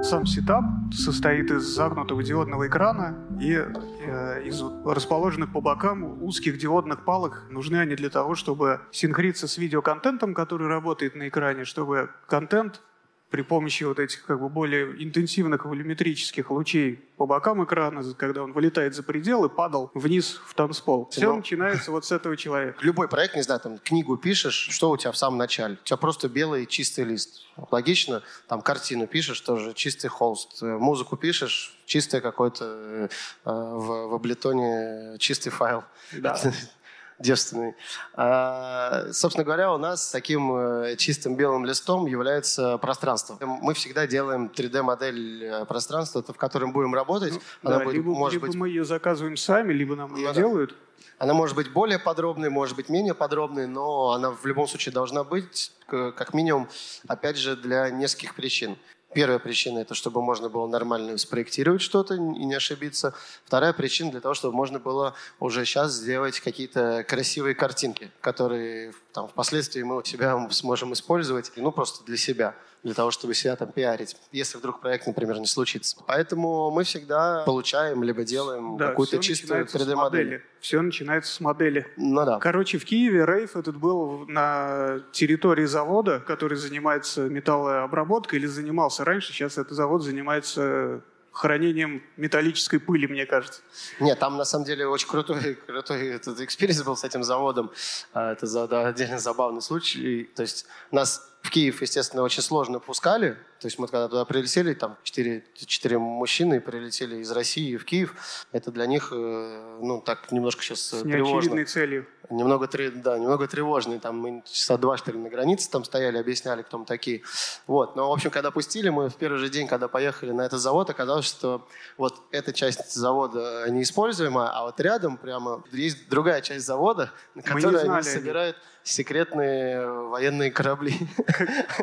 Сам 0.01 0.25
сетап 0.25 0.63
состоит 0.93 1.51
из 1.51 1.63
загнутого 1.63 2.23
диодного 2.23 2.67
экрана 2.67 3.17
и 3.39 3.51
э, 3.51 4.43
из 4.45 4.63
расположенных 4.85 5.51
по 5.51 5.59
бокам 5.59 6.23
узких 6.23 6.57
диодных 6.57 7.03
палок. 7.03 7.43
Нужны 7.49 7.75
они 7.75 7.95
для 7.95 8.09
того, 8.09 8.33
чтобы 8.33 8.79
синхриться 8.91 9.47
с 9.47 9.57
видеоконтентом, 9.57 10.33
который 10.33 10.67
работает 10.67 11.15
на 11.15 11.27
экране, 11.27 11.65
чтобы 11.65 12.09
контент 12.27 12.81
при 13.29 13.43
помощи 13.43 13.83
вот 13.83 13.99
этих 13.99 14.25
как 14.25 14.39
бы 14.39 14.49
более 14.49 15.03
интенсивных 15.03 15.65
волюметрических 15.65 16.49
лучей 16.49 16.99
по 17.17 17.25
бокам 17.25 17.63
экрана, 17.63 18.03
когда 18.15 18.43
он 18.43 18.53
вылетает 18.53 18.95
за 18.95 19.03
предел 19.03 19.45
и 19.45 19.49
падал 19.49 19.91
вниз 19.93 20.41
в 20.45 20.53
танцпол. 20.53 21.09
Все 21.11 21.27
Но... 21.27 21.37
начинается 21.37 21.91
вот 21.91 22.05
с 22.05 22.11
этого 22.11 22.35
человека. 22.37 22.79
Любой 22.81 23.07
проект, 23.07 23.35
не 23.35 23.41
знаю, 23.41 23.59
там 23.59 23.77
книгу 23.77 24.17
пишешь, 24.17 24.69
что 24.71 24.89
у 24.89 24.97
тебя 24.97 25.11
в 25.11 25.17
самом 25.17 25.37
начале? 25.37 25.75
У 25.75 25.85
тебя 25.85 25.97
просто 25.97 26.27
белый 26.27 26.65
чистый 26.65 27.03
лист. 27.03 27.45
Логично, 27.71 28.23
там 28.47 28.61
картину 28.61 29.05
пишешь, 29.05 29.41
тоже 29.41 29.73
чистый 29.73 30.07
холст. 30.07 30.61
Музыку 30.61 31.17
пишешь, 31.17 31.77
чистый 31.85 32.21
какой-то 32.21 32.65
э, 32.65 33.07
в, 33.43 34.07
в 34.07 34.15
Абleton 34.15 35.17
чистый 35.17 35.49
файл. 35.49 35.83
Да. 36.13 36.39
девственный. 37.19 37.75
А, 38.13 39.11
собственно 39.11 39.43
говоря, 39.43 39.73
у 39.73 39.77
нас 39.77 40.09
таким 40.09 40.55
э, 40.55 40.95
чистым 40.97 41.35
белым 41.35 41.65
листом 41.65 42.05
является 42.05 42.77
пространство. 42.77 43.37
Мы 43.41 43.73
всегда 43.73 44.07
делаем 44.07 44.51
3D-модель 44.53 45.43
э, 45.43 45.65
пространства, 45.65 46.23
в 46.25 46.37
котором 46.37 46.71
будем 46.71 46.95
работать. 46.95 47.33
Ну, 47.33 47.69
Она 47.69 47.79
да, 47.79 47.85
будет, 47.85 47.95
либо, 47.95 48.11
может 48.11 48.33
либо 48.33 48.47
быть... 48.47 48.55
мы 48.55 48.69
ее 48.69 48.85
заказываем 48.85 49.37
сами, 49.37 49.73
либо 49.73 49.95
нам 49.95 50.15
ее 50.15 50.29
ну, 50.29 50.33
делают. 50.33 50.75
Она 51.17 51.33
может 51.33 51.55
быть 51.55 51.71
более 51.71 51.99
подробной, 51.99 52.49
может 52.49 52.75
быть 52.77 52.87
менее 52.87 53.13
подробной, 53.13 53.67
но 53.67 54.11
она 54.11 54.31
в 54.31 54.45
любом 54.45 54.67
случае 54.67 54.93
должна 54.93 55.25
быть, 55.25 55.73
как 55.87 56.33
минимум, 56.33 56.69
опять 57.07 57.37
же, 57.37 57.57
для 57.57 57.89
нескольких 57.89 58.35
причин. 58.35 58.77
Первая 59.13 59.39
причина– 59.39 59.79
это 59.79 59.95
чтобы 59.95 60.21
можно 60.21 60.49
было 60.49 60.67
нормально 60.67 61.17
спроектировать 61.17 61.81
что-то 61.81 62.13
и 62.13 62.19
не 62.19 62.53
ошибиться. 62.53 63.13
Вторая 63.45 63.73
причина– 63.73 64.11
для 64.11 64.21
того, 64.21 64.35
чтобы 64.35 64.55
можно 64.55 64.79
было 64.79 65.15
уже 65.39 65.65
сейчас 65.65 65.93
сделать 65.93 66.39
какие-то 66.39 67.03
красивые 67.07 67.55
картинки, 67.55 68.11
которые 68.21 68.93
там, 69.13 69.27
впоследствии 69.27 69.81
мы 69.81 69.97
у 69.97 70.03
себя 70.03 70.47
сможем 70.51 70.93
использовать, 70.93 71.51
ну, 71.55 71.71
просто 71.71 72.03
для 72.05 72.17
себя 72.17 72.55
для 72.83 72.93
того, 72.93 73.11
чтобы 73.11 73.33
себя 73.33 73.55
там 73.55 73.71
пиарить, 73.71 74.15
если 74.31 74.57
вдруг 74.57 74.79
проект, 74.79 75.05
например, 75.05 75.37
не 75.39 75.47
случится. 75.47 75.97
Поэтому 76.07 76.71
мы 76.71 76.83
всегда 76.83 77.43
получаем, 77.45 78.03
либо 78.03 78.23
делаем 78.23 78.77
да, 78.77 78.89
какую-то 78.89 79.19
чистую 79.19 79.65
3D-модель. 79.65 80.43
Все 80.59 80.81
начинается 80.81 81.33
с 81.33 81.39
модели. 81.39 81.87
Ну 81.97 82.25
да. 82.25 82.39
Короче, 82.39 82.77
в 82.77 82.85
Киеве 82.85 83.25
рейв 83.25 83.55
этот 83.55 83.77
был 83.77 84.25
на 84.27 85.01
территории 85.11 85.65
завода, 85.65 86.19
который 86.19 86.57
занимается 86.57 87.29
металлообработкой 87.29 88.39
или 88.39 88.45
занимался 88.45 89.05
раньше. 89.05 89.31
Сейчас 89.31 89.57
этот 89.57 89.73
завод 89.73 90.03
занимается 90.03 91.01
хранением 91.31 92.03
металлической 92.17 92.79
пыли, 92.79 93.07
мне 93.07 93.25
кажется. 93.25 93.61
Нет, 93.99 94.19
там 94.19 94.35
на 94.35 94.43
самом 94.43 94.65
деле 94.65 94.87
очень 94.87 95.07
крутой, 95.07 95.55
крутой 95.67 96.09
этот 96.09 96.39
experience 96.41 96.83
был 96.83 96.97
с 96.97 97.03
этим 97.03 97.23
заводом. 97.23 97.71
А, 98.13 98.33
это 98.33 98.67
да, 98.67 98.87
отдельно 98.87 99.19
забавный 99.19 99.61
случай. 99.61 100.29
То 100.35 100.41
есть 100.41 100.65
нас 100.91 101.29
в 101.49 101.51
Киев, 101.51 101.81
естественно, 101.81 102.21
очень 102.21 102.43
сложно 102.43 102.79
пускали. 102.79 103.35
То 103.59 103.65
есть 103.65 103.79
мы 103.79 103.87
когда 103.87 104.07
туда 104.07 104.23
прилетели, 104.23 104.75
там 104.75 104.97
четыре, 105.01 105.43
четыре 105.55 105.97
мужчины 105.97 106.61
прилетели 106.61 107.17
из 107.17 107.31
России 107.31 107.75
в 107.75 107.85
Киев. 107.85 108.13
Это 108.51 108.71
для 108.71 108.85
них, 108.85 109.09
э, 109.11 109.79
ну, 109.81 109.99
так 109.99 110.31
немножко 110.31 110.61
сейчас 110.61 110.93
э, 110.93 110.97
С 110.97 111.01
тревожно. 111.01 111.65
целью. 111.65 112.05
Немного, 112.29 112.69
да, 112.93 113.17
немного 113.17 113.47
тревожный. 113.47 113.99
Там 113.99 114.19
мы 114.19 114.43
часа 114.45 114.77
два, 114.77 114.95
что 114.97 115.11
ли, 115.11 115.17
на 115.17 115.29
границе 115.29 115.71
там 115.71 115.83
стояли, 115.83 116.19
объясняли, 116.19 116.61
кто 116.61 116.77
мы 116.77 116.85
такие. 116.85 117.23
Вот. 117.65 117.95
Но, 117.95 118.07
в 118.09 118.13
общем, 118.13 118.29
когда 118.29 118.51
пустили, 118.51 118.89
мы 118.89 119.09
в 119.09 119.15
первый 119.15 119.39
же 119.39 119.49
день, 119.49 119.67
когда 119.67 119.87
поехали 119.87 120.31
на 120.31 120.43
этот 120.43 120.59
завод, 120.59 120.91
оказалось, 120.91 121.25
что 121.25 121.67
вот 121.97 122.21
эта 122.31 122.53
часть 122.53 122.93
завода 122.93 123.65
неиспользуемая, 123.69 124.49
а 124.49 124.65
вот 124.65 124.79
рядом 124.79 125.17
прямо 125.17 125.63
есть 125.71 126.07
другая 126.09 126.41
часть 126.41 126.67
завода, 126.67 127.11
на 127.33 127.41
которой 127.41 127.81
они 127.81 128.03
собирают 128.03 128.55
секретные 128.83 129.87
военные 129.87 130.51
корабли. 130.51 130.95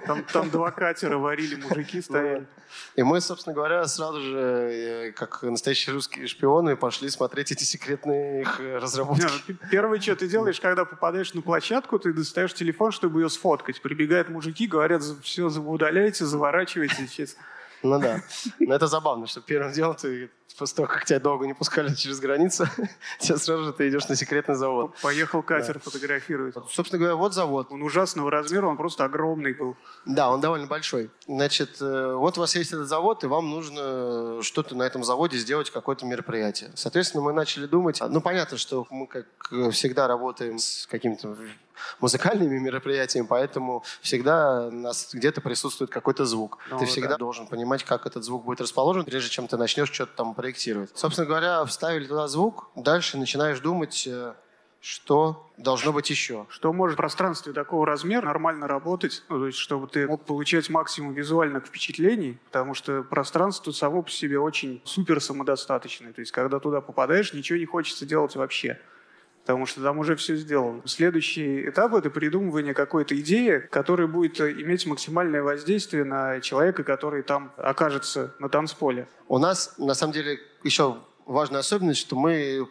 Там, 0.06 0.24
там 0.24 0.50
два 0.50 0.70
катера 0.70 1.18
варили, 1.18 1.56
мужики 1.56 2.00
стояли. 2.00 2.46
И 2.94 3.02
мы, 3.02 3.20
собственно 3.20 3.54
говоря, 3.54 3.84
сразу 3.86 4.20
же, 4.20 4.38
э, 4.38 5.12
как 5.12 5.42
настоящие 5.42 5.94
русские 5.94 6.26
шпионы, 6.26 6.76
пошли 6.76 7.08
смотреть 7.08 7.52
эти 7.52 7.64
секретные 7.64 8.42
их 8.42 8.60
разработки. 8.60 9.22
Не, 9.22 9.28
ну, 9.48 9.68
первое, 9.70 10.00
что 10.00 10.16
ты 10.16 10.28
делаешь, 10.28 10.60
когда 10.60 10.84
попадаешь 10.84 11.34
на 11.34 11.42
площадку, 11.42 11.98
ты 11.98 12.12
достаешь 12.12 12.54
телефон, 12.54 12.92
чтобы 12.92 13.20
ее 13.20 13.30
сфоткать. 13.30 13.80
Прибегают 13.80 14.28
мужики, 14.28 14.66
говорят, 14.66 15.02
все 15.22 15.46
удаляйте, 15.46 16.24
заворачивайте. 16.24 17.06
Ну 17.82 17.98
да. 18.00 18.20
Но 18.58 18.74
это 18.74 18.86
забавно, 18.86 19.26
что 19.26 19.40
первым 19.40 19.72
делом 19.72 19.94
ты 19.94 20.30
после 20.58 20.76
того, 20.76 20.88
как 20.88 21.04
тебя 21.04 21.20
долго 21.20 21.46
не 21.46 21.54
пускали 21.54 21.94
через 21.94 22.18
границу, 22.20 22.66
тебе 23.20 23.38
сразу 23.38 23.64
же 23.64 23.72
ты 23.72 23.88
идешь 23.88 24.08
на 24.08 24.16
секретный 24.16 24.54
завод. 24.54 24.94
Поехал 25.02 25.42
катер 25.42 25.74
да. 25.74 25.80
фотографировать. 25.80 26.54
Собственно 26.70 26.98
говоря, 26.98 27.16
вот 27.16 27.34
завод. 27.34 27.68
Он 27.70 27.82
ужасного 27.82 28.30
размера, 28.30 28.66
он 28.66 28.76
просто 28.76 29.04
огромный 29.04 29.52
был. 29.52 29.76
Да, 30.04 30.30
он 30.30 30.40
довольно 30.40 30.66
большой. 30.66 31.10
Значит, 31.26 31.76
э, 31.80 32.14
вот 32.14 32.38
у 32.38 32.40
вас 32.40 32.54
есть 32.56 32.72
этот 32.72 32.88
завод, 32.88 33.24
и 33.24 33.26
вам 33.26 33.50
нужно 33.50 34.42
что-то 34.42 34.74
на 34.74 34.84
этом 34.84 35.04
заводе 35.04 35.36
сделать, 35.38 35.70
какое-то 35.70 36.06
мероприятие. 36.06 36.70
Соответственно, 36.74 37.22
мы 37.22 37.32
начали 37.32 37.66
думать, 37.66 38.00
ну, 38.08 38.20
понятно, 38.20 38.56
что 38.56 38.86
мы, 38.90 39.06
как 39.06 39.26
всегда, 39.72 40.08
работаем 40.08 40.58
с 40.58 40.86
каким-то 40.86 41.36
музыкальными 42.00 42.58
мероприятиями, 42.58 43.26
поэтому 43.26 43.84
всегда 44.00 44.66
у 44.66 44.70
нас 44.70 45.10
где-то 45.12 45.40
присутствует 45.40 45.90
какой-то 45.90 46.24
звук. 46.24 46.58
Ну, 46.70 46.78
ты 46.78 46.86
всегда 46.86 47.10
да. 47.10 47.16
должен 47.18 47.46
понимать, 47.46 47.84
как 47.84 48.06
этот 48.06 48.24
звук 48.24 48.44
будет 48.44 48.60
расположен, 48.60 49.04
прежде 49.04 49.30
чем 49.30 49.48
ты 49.48 49.56
начнешь 49.56 49.92
что-то 49.92 50.12
там 50.16 50.34
проектировать. 50.34 50.90
Собственно 50.94 51.26
говоря, 51.26 51.64
вставили 51.64 52.06
туда 52.06 52.28
звук, 52.28 52.70
дальше 52.74 53.18
начинаешь 53.18 53.60
думать, 53.60 54.06
э, 54.06 54.34
что 54.80 55.50
должно 55.56 55.92
быть 55.92 56.08
еще. 56.10 56.46
Что 56.48 56.72
может 56.72 56.94
в 56.94 56.96
пространстве 56.98 57.52
такого 57.52 57.84
размера 57.86 58.26
нормально 58.26 58.68
работать, 58.68 59.24
ну, 59.28 59.40
то 59.40 59.46
есть 59.46 59.58
чтобы 59.58 59.88
ты 59.88 60.06
мог 60.06 60.24
получать 60.24 60.70
максимум 60.70 61.12
визуальных 61.12 61.66
впечатлений, 61.66 62.38
потому 62.46 62.74
что 62.74 63.02
пространство 63.02 63.72
само 63.72 64.02
по 64.02 64.10
себе 64.10 64.38
очень 64.38 64.80
супер 64.84 65.20
самодостаточное. 65.20 66.12
То 66.12 66.20
есть 66.20 66.30
когда 66.30 66.60
туда 66.60 66.80
попадаешь, 66.80 67.32
ничего 67.32 67.58
не 67.58 67.66
хочется 67.66 68.06
делать 68.06 68.36
вообще 68.36 68.78
потому 69.46 69.64
что 69.64 69.80
там 69.80 70.00
уже 70.00 70.16
все 70.16 70.34
сделано. 70.34 70.82
Следующий 70.86 71.68
этап– 71.68 71.94
это 71.94 72.10
придумывание 72.10 72.74
какой-то 72.74 73.18
идеи, 73.20 73.58
которая 73.70 74.08
будет 74.08 74.40
иметь 74.40 74.86
максимальное 74.86 75.40
воздействие 75.40 76.02
на 76.02 76.40
человека, 76.40 76.82
который 76.82 77.22
там 77.22 77.52
окажется 77.56 78.34
на 78.40 78.48
танцполе. 78.48 79.06
У 79.28 79.38
нас, 79.38 79.74
на 79.78 79.94
самом 79.94 80.14
деле, 80.14 80.40
еще 80.64 80.96
важная 81.26 81.60
особенность, 81.60 82.00
что 82.00 82.16
мы 82.16 82.66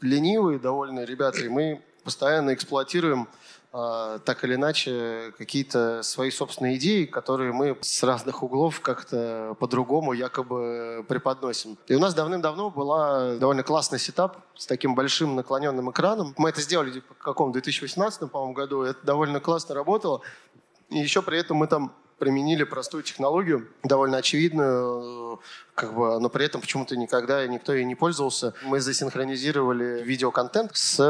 ленивые 0.00 0.60
довольно 0.60 1.02
ребята, 1.02 1.40
и 1.40 1.48
мы 1.48 1.82
постоянно 2.04 2.54
эксплуатируем 2.54 3.26
так 3.72 4.44
или 4.44 4.54
иначе 4.54 5.32
какие-то 5.38 6.02
свои 6.02 6.30
собственные 6.30 6.76
идеи, 6.76 7.06
которые 7.06 7.52
мы 7.52 7.78
с 7.80 8.02
разных 8.02 8.42
углов 8.42 8.80
как-то 8.80 9.56
по-другому 9.58 10.12
якобы 10.12 11.06
преподносим. 11.08 11.78
И 11.88 11.94
у 11.94 11.98
нас 11.98 12.12
давным-давно 12.14 12.68
была 12.68 13.36
довольно 13.36 13.62
классный 13.62 13.98
сетап 13.98 14.36
с 14.56 14.66
таким 14.66 14.94
большим 14.94 15.36
наклоненным 15.36 15.90
экраном. 15.90 16.34
Мы 16.36 16.50
это 16.50 16.60
сделали 16.60 17.00
в 17.00 17.22
каком 17.22 17.52
2018, 17.52 18.30
по-моему, 18.30 18.52
году. 18.52 18.82
Это 18.82 19.04
довольно 19.06 19.40
классно 19.40 19.74
работало. 19.74 20.20
И 20.90 20.98
еще 20.98 21.22
при 21.22 21.38
этом 21.38 21.56
мы 21.56 21.66
там 21.66 21.94
применили 22.22 22.62
простую 22.62 23.02
технологию, 23.02 23.66
довольно 23.82 24.18
очевидную, 24.18 25.40
как 25.74 25.92
бы, 25.92 26.20
но 26.20 26.28
при 26.28 26.44
этом 26.44 26.60
почему-то 26.60 26.96
никогда 26.96 27.44
никто 27.48 27.72
ей 27.72 27.84
не 27.84 27.96
пользовался. 27.96 28.54
Мы 28.62 28.78
засинхронизировали 28.78 30.04
видеоконтент 30.04 30.70
с 30.72 31.00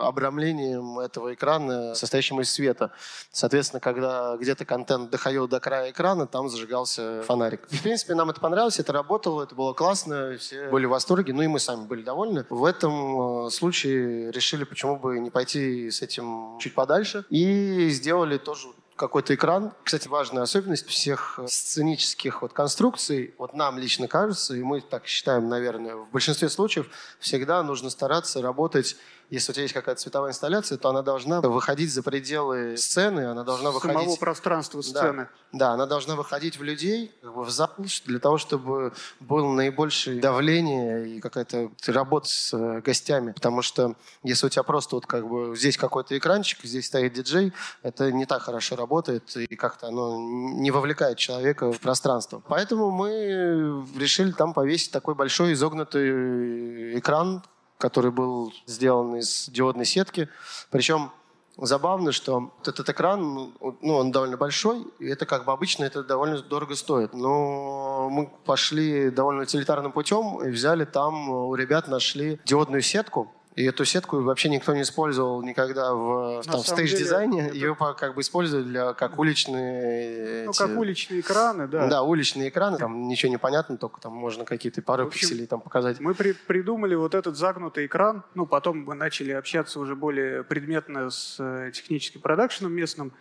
обрамлением 0.00 1.00
этого 1.00 1.34
экрана, 1.34 1.96
состоящим 1.96 2.40
из 2.40 2.52
света. 2.52 2.92
Соответственно, 3.32 3.80
когда 3.80 4.36
где-то 4.36 4.64
контент 4.64 5.10
доходил 5.10 5.48
до 5.48 5.58
края 5.58 5.90
экрана, 5.90 6.28
там 6.28 6.48
зажигался 6.48 7.22
фонарик. 7.22 7.66
В 7.68 7.82
принципе, 7.82 8.14
нам 8.14 8.30
это 8.30 8.40
понравилось, 8.40 8.78
это 8.78 8.92
работало, 8.92 9.42
это 9.42 9.56
было 9.56 9.72
классно, 9.72 10.36
все 10.38 10.68
были 10.68 10.86
в 10.86 10.90
восторге, 10.90 11.32
ну 11.32 11.42
и 11.42 11.48
мы 11.48 11.58
сами 11.58 11.84
были 11.84 12.02
довольны. 12.02 12.46
В 12.48 12.64
этом 12.64 13.46
э, 13.46 13.50
случае 13.50 14.30
решили, 14.30 14.62
почему 14.62 15.00
бы 15.00 15.18
не 15.18 15.30
пойти 15.30 15.90
с 15.90 16.00
этим 16.00 16.58
чуть 16.60 16.76
подальше, 16.76 17.24
и 17.28 17.88
сделали 17.88 18.38
тоже 18.38 18.68
какой-то 18.96 19.34
экран. 19.34 19.72
Кстати, 19.82 20.08
важная 20.08 20.42
особенность 20.42 20.86
всех 20.86 21.38
э, 21.38 21.46
сценических 21.48 22.42
вот 22.42 22.52
конструкций, 22.52 23.34
вот 23.38 23.54
нам 23.54 23.78
лично 23.78 24.08
кажется, 24.08 24.54
и 24.54 24.62
мы 24.62 24.80
так 24.80 25.06
считаем, 25.06 25.48
наверное, 25.48 25.96
в 25.96 26.10
большинстве 26.10 26.48
случаев 26.48 26.88
всегда 27.18 27.62
нужно 27.62 27.90
стараться 27.90 28.40
работать 28.40 28.96
если 29.30 29.52
у 29.52 29.54
тебя 29.54 29.62
есть 29.62 29.74
какая-то 29.74 30.00
цветовая 30.00 30.30
инсталляция, 30.30 30.78
то 30.78 30.88
она 30.88 31.02
должна 31.02 31.40
выходить 31.40 31.92
за 31.92 32.02
пределы 32.02 32.76
сцены, 32.76 33.26
она 33.26 33.44
должна 33.44 33.70
выходить... 33.70 33.98
Самого 33.98 34.16
пространства 34.16 34.80
сцены. 34.82 35.28
Да, 35.52 35.58
да 35.58 35.70
она 35.72 35.86
должна 35.86 36.16
выходить 36.16 36.58
в 36.58 36.62
людей, 36.62 37.12
как 37.22 37.34
бы 37.34 37.44
в 37.44 37.50
зал, 37.50 37.70
для 38.04 38.18
того, 38.18 38.38
чтобы 38.38 38.92
было 39.20 39.52
наибольшее 39.52 40.20
давление 40.20 41.08
и 41.08 41.20
какая-то 41.20 41.70
работа 41.86 42.28
с 42.28 42.52
э, 42.52 42.80
гостями. 42.80 43.32
Потому 43.32 43.62
что 43.62 43.96
если 44.22 44.46
у 44.46 44.48
тебя 44.48 44.62
просто 44.62 44.96
вот 44.96 45.06
как 45.06 45.26
бы 45.28 45.56
здесь 45.56 45.76
какой-то 45.76 46.16
экранчик, 46.16 46.58
здесь 46.62 46.86
стоит 46.86 47.12
диджей, 47.14 47.52
это 47.82 48.12
не 48.12 48.26
так 48.26 48.42
хорошо 48.42 48.76
работает 48.76 49.36
и 49.36 49.56
как-то 49.56 49.88
оно 49.88 50.18
не 50.18 50.70
вовлекает 50.70 51.18
человека 51.18 51.72
в 51.72 51.80
пространство. 51.80 52.42
Поэтому 52.48 52.90
мы 52.90 53.84
решили 53.96 54.32
там 54.32 54.52
повесить 54.52 54.92
такой 54.92 55.14
большой 55.14 55.52
изогнутый 55.54 56.98
экран, 56.98 57.42
который 57.84 58.10
был 58.10 58.50
сделан 58.64 59.16
из 59.16 59.50
диодной 59.50 59.84
сетки. 59.84 60.30
Причем 60.70 61.10
забавно, 61.58 62.12
что 62.12 62.50
этот 62.64 62.88
экран, 62.88 63.52
ну, 63.82 63.94
он 63.94 64.10
довольно 64.10 64.38
большой, 64.38 64.86
и 64.98 65.06
это 65.06 65.26
как 65.26 65.44
бы 65.44 65.52
обычно 65.52 65.84
это 65.84 66.02
довольно 66.02 66.40
дорого 66.40 66.76
стоит. 66.76 67.12
Но 67.12 68.08
мы 68.10 68.30
пошли 68.46 69.10
довольно 69.10 69.42
утилитарным 69.42 69.92
путем 69.92 70.40
и 70.40 70.48
взяли 70.48 70.86
там, 70.86 71.28
у 71.28 71.54
ребят 71.54 71.86
нашли 71.86 72.40
диодную 72.46 72.80
сетку, 72.80 73.30
и 73.56 73.64
эту 73.64 73.84
сетку 73.84 74.20
вообще 74.20 74.48
никто 74.48 74.74
не 74.74 74.82
использовал 74.82 75.40
никогда 75.42 75.94
в, 75.94 76.42
там, 76.42 76.60
в 76.60 76.66
стейдж-дизайне. 76.66 77.46
Это... 77.46 77.54
Ее 77.54 77.76
как 77.76 78.16
бы 78.16 78.20
используют 78.22 78.66
для, 78.66 78.94
как 78.94 79.16
уличные... 79.16 80.44
Ну, 80.44 80.50
эти... 80.50 80.58
как 80.58 80.76
уличные 80.76 81.20
экраны, 81.20 81.68
да. 81.68 81.86
Да, 81.86 82.02
уличные 82.02 82.48
экраны. 82.48 82.78
Там 82.78 83.06
ничего 83.06 83.30
не 83.30 83.38
понятно, 83.38 83.76
только 83.76 84.00
там 84.00 84.12
можно 84.12 84.44
какие-то 84.44 84.82
пару 84.82 85.06
общем, 85.06 85.20
пикселей 85.20 85.46
там 85.46 85.60
показать. 85.60 86.00
Мы 86.00 86.14
при 86.14 86.32
придумали 86.32 86.96
вот 86.96 87.14
этот 87.14 87.36
загнутый 87.36 87.86
экран. 87.86 88.24
Ну, 88.34 88.44
потом 88.44 88.78
мы 88.78 88.94
начали 88.94 89.30
общаться 89.30 89.78
уже 89.78 89.94
более 89.94 90.42
предметно 90.42 91.10
с 91.10 91.36
э, 91.38 91.70
техническим 91.72 92.20
продакшеном 92.20 92.72
местным. 92.72 93.12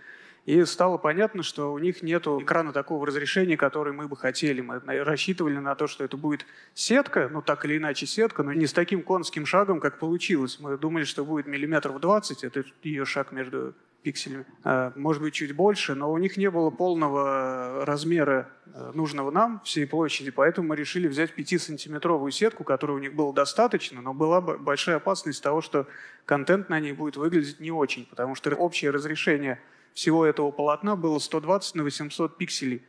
И 0.45 0.65
стало 0.65 0.97
понятно, 0.97 1.41
что 1.41 1.71
у 1.71 1.79
них 1.79 2.01
нет 2.01 2.27
экрана 2.27 2.73
такого 2.73 3.07
разрешения, 3.07 3.55
который 3.55 3.93
мы 3.93 4.09
бы 4.09 4.17
хотели. 4.17 4.59
Мы 4.59 4.81
рассчитывали 5.03 5.57
на 5.57 5.73
то, 5.75 5.87
что 5.87 6.03
это 6.03 6.17
будет 6.17 6.45
сетка, 6.73 7.29
ну 7.31 7.41
так 7.41 7.63
или 7.63 7.77
иначе 7.77 8.05
сетка, 8.05 8.43
но 8.43 8.51
не 8.51 8.67
с 8.67 8.73
таким 8.73 9.03
конским 9.03 9.45
шагом, 9.45 9.79
как 9.79 9.99
получилось. 9.99 10.59
Мы 10.59 10.77
думали, 10.77 11.05
что 11.05 11.23
будет 11.23 11.47
миллиметров 11.47 11.99
20, 11.99 12.43
это 12.43 12.65
ее 12.83 13.05
шаг 13.05 13.31
между 13.31 13.73
пикселями. 14.01 14.45
А, 14.65 14.91
может 14.97 15.21
быть, 15.21 15.33
чуть 15.33 15.55
больше, 15.55 15.95
но 15.95 16.11
у 16.11 16.17
них 16.17 16.35
не 16.35 16.51
было 16.51 16.69
полного 16.71 17.85
размера 17.85 18.49
э, 18.65 18.91
нужного 18.93 19.31
нам 19.31 19.61
всей 19.63 19.87
площади, 19.87 20.29
поэтому 20.29 20.67
мы 20.67 20.75
решили 20.75 21.07
взять 21.07 21.31
5-сантиметровую 21.31 22.31
сетку, 22.31 22.65
которой 22.65 22.97
у 22.97 22.99
них 22.99 23.15
было 23.15 23.33
достаточно, 23.33 24.01
но 24.01 24.13
была 24.13 24.41
большая 24.41 24.97
опасность 24.97 25.41
того, 25.41 25.61
что 25.61 25.87
контент 26.25 26.67
на 26.67 26.81
ней 26.81 26.91
будет 26.91 27.15
выглядеть 27.15 27.61
не 27.61 27.71
очень, 27.71 28.05
потому 28.07 28.35
что 28.35 28.53
общее 28.53 28.91
разрешение– 28.91 29.61
всего 29.93 30.25
этого 30.25 30.51
полотна 30.51 30.95
было 30.95 31.19
120 31.19 31.75
на 31.75 31.83
800 31.83 32.37
пикселей. 32.37 32.83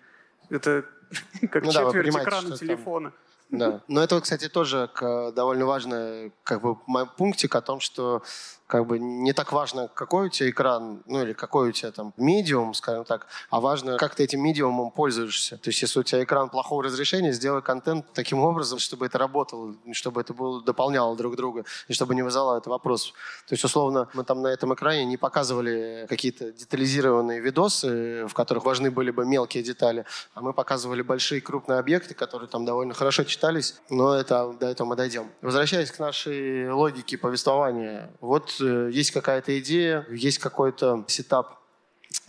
Это 0.51 0.85
как 1.51 1.65
ну, 1.65 1.73
четверть 1.73 2.13
да, 2.13 2.23
экрана 2.23 2.57
телефона. 2.57 3.11
Там 3.11 3.19
да. 3.59 3.81
Но 3.89 4.03
это, 4.03 4.21
кстати, 4.21 4.49
тоже 4.49 4.91
довольно 5.01 5.67
важно 5.67 6.31
как 6.43 6.63
бы 6.63 6.77
пунктик 7.17 7.55
о 7.55 7.61
том, 7.61 7.81
что 7.81 8.23
как 8.67 8.87
бы 8.87 8.99
не 8.99 9.33
так 9.33 9.53
важно, 9.53 9.89
какой 9.89 10.27
у 10.27 10.29
тебя 10.29 10.51
экран, 10.51 11.03
ну 11.07 11.23
или 11.23 11.33
какой 11.33 11.69
у 11.69 11.73
тебя 11.73 11.93
там 11.93 12.15
медиум, 12.17 12.75
скажем 12.75 13.05
так, 13.05 13.27
а 13.51 13.61
важно, 13.61 13.97
как 13.97 14.15
ты 14.15 14.25
этим 14.25 14.43
медиумом 14.43 14.91
пользуешься. 14.91 15.59
То 15.59 15.69
есть, 15.71 15.83
если 15.83 16.01
у 16.01 16.03
тебя 16.03 16.25
экран 16.25 16.49
плохого 16.49 16.83
разрешения, 16.83 17.33
сделай 17.33 17.63
контент 17.63 18.07
таким 18.15 18.41
образом, 18.41 18.79
чтобы 18.79 19.07
это 19.07 19.19
работало, 19.19 19.75
чтобы 19.93 20.21
это 20.21 20.33
было, 20.33 20.63
дополняло 20.63 21.15
друг 21.17 21.37
друга, 21.37 21.65
и 21.89 21.93
чтобы 21.93 22.15
не 22.15 22.23
вызывало 22.23 22.59
это 22.59 22.71
вопрос. 22.71 23.13
То 23.47 23.53
есть, 23.53 23.65
условно, 23.65 24.09
мы 24.15 24.25
там 24.25 24.43
на 24.43 24.49
этом 24.49 24.73
экране 24.75 25.05
не 25.05 25.17
показывали 25.17 26.07
какие-то 26.09 26.53
детализированные 26.53 27.41
видосы, 27.41 28.27
в 28.27 28.33
которых 28.33 28.65
важны 28.65 28.91
были 28.91 29.11
бы 29.11 29.27
мелкие 29.27 29.63
детали, 29.63 30.07
а 30.35 30.41
мы 30.41 30.53
показывали 30.53 31.03
большие 31.03 31.41
крупные 31.41 31.79
объекты, 31.79 32.15
которые 32.15 32.49
там 32.49 32.65
довольно 32.65 32.95
хорошо 32.95 33.25
читались, 33.25 33.77
но 33.91 34.15
это, 34.15 34.55
до 34.59 34.67
этого 34.67 34.89
мы 34.89 34.97
дойдем. 34.97 35.31
Возвращаясь 35.43 35.91
к 35.91 35.99
нашей 35.99 36.71
логике 36.71 37.19
повествования, 37.19 38.11
вот 38.21 38.55
есть 38.89 39.11
какая-то 39.11 39.59
идея, 39.61 40.07
есть 40.11 40.39
какой-то 40.39 41.05
сетап 41.09 41.61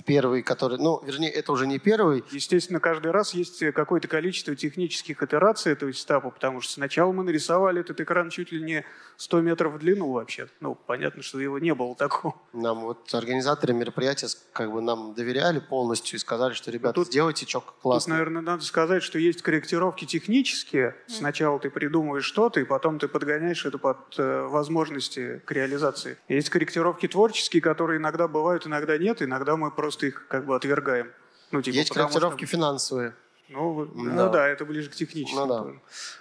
первый, 0.05 0.43
который, 0.43 0.77
ну, 0.77 1.01
вернее, 1.03 1.29
это 1.29 1.51
уже 1.51 1.67
не 1.67 1.79
первый. 1.79 2.23
Естественно, 2.31 2.79
каждый 2.79 3.11
раз 3.11 3.33
есть 3.33 3.59
какое-то 3.73 4.07
количество 4.07 4.55
технических 4.55 5.21
итераций 5.21 5.71
этого 5.71 5.91
этапа, 5.91 6.29
потому 6.29 6.61
что 6.61 6.73
сначала 6.73 7.11
мы 7.11 7.23
нарисовали 7.23 7.81
этот 7.81 8.01
экран 8.01 8.29
чуть 8.29 8.51
ли 8.51 8.61
не 8.61 8.85
100 9.17 9.41
метров 9.41 9.73
в 9.73 9.79
длину 9.79 10.11
вообще. 10.11 10.47
Ну, 10.59 10.75
понятно, 10.75 11.23
что 11.23 11.39
его 11.39 11.59
не 11.59 11.73
было 11.73 11.95
такого. 11.95 12.35
Нам 12.53 12.81
вот 12.81 13.13
организаторы 13.13 13.73
мероприятия 13.73 14.27
как 14.53 14.71
бы 14.71 14.81
нам 14.81 15.13
доверяли 15.13 15.59
полностью 15.59 16.17
и 16.17 16.19
сказали, 16.19 16.53
что, 16.53 16.71
ребята, 16.71 16.95
тут, 16.95 17.07
сделайте 17.07 17.45
что 17.47 17.61
классно. 17.61 17.99
Тут, 17.99 18.07
наверное, 18.09 18.41
надо 18.41 18.63
сказать, 18.63 19.03
что 19.03 19.19
есть 19.19 19.41
корректировки 19.41 20.05
технические. 20.05 20.95
Сначала 21.07 21.59
ты 21.59 21.69
придумываешь 21.69 22.25
что-то, 22.25 22.59
и 22.59 22.63
потом 22.63 22.99
ты 22.99 23.07
подгоняешь 23.07 23.65
это 23.65 23.77
под 23.77 23.97
э, 24.17 24.47
возможности 24.47 25.41
к 25.45 25.51
реализации. 25.51 26.17
Есть 26.27 26.49
корректировки 26.49 27.07
творческие, 27.07 27.61
которые 27.61 27.99
иногда 27.99 28.27
бывают, 28.27 28.67
иногда 28.67 28.97
нет. 28.97 29.21
Иногда 29.21 29.55
мы 29.57 29.71
просто 29.71 30.07
их 30.07 30.27
как 30.27 30.45
бы 30.45 30.55
отвергаем. 30.55 31.11
Ну, 31.51 31.61
типа, 31.61 31.75
Есть 31.75 31.93
корректировки 31.93 32.45
что... 32.45 32.57
финансовые. 32.57 33.13
Ну, 33.49 33.85
да. 33.85 33.91
ну 33.93 34.31
да, 34.31 34.47
это 34.47 34.65
ближе 34.65 34.89
к 34.89 34.95
техническому. 34.95 35.45
Ну, 35.45 35.53
да. 35.53 35.73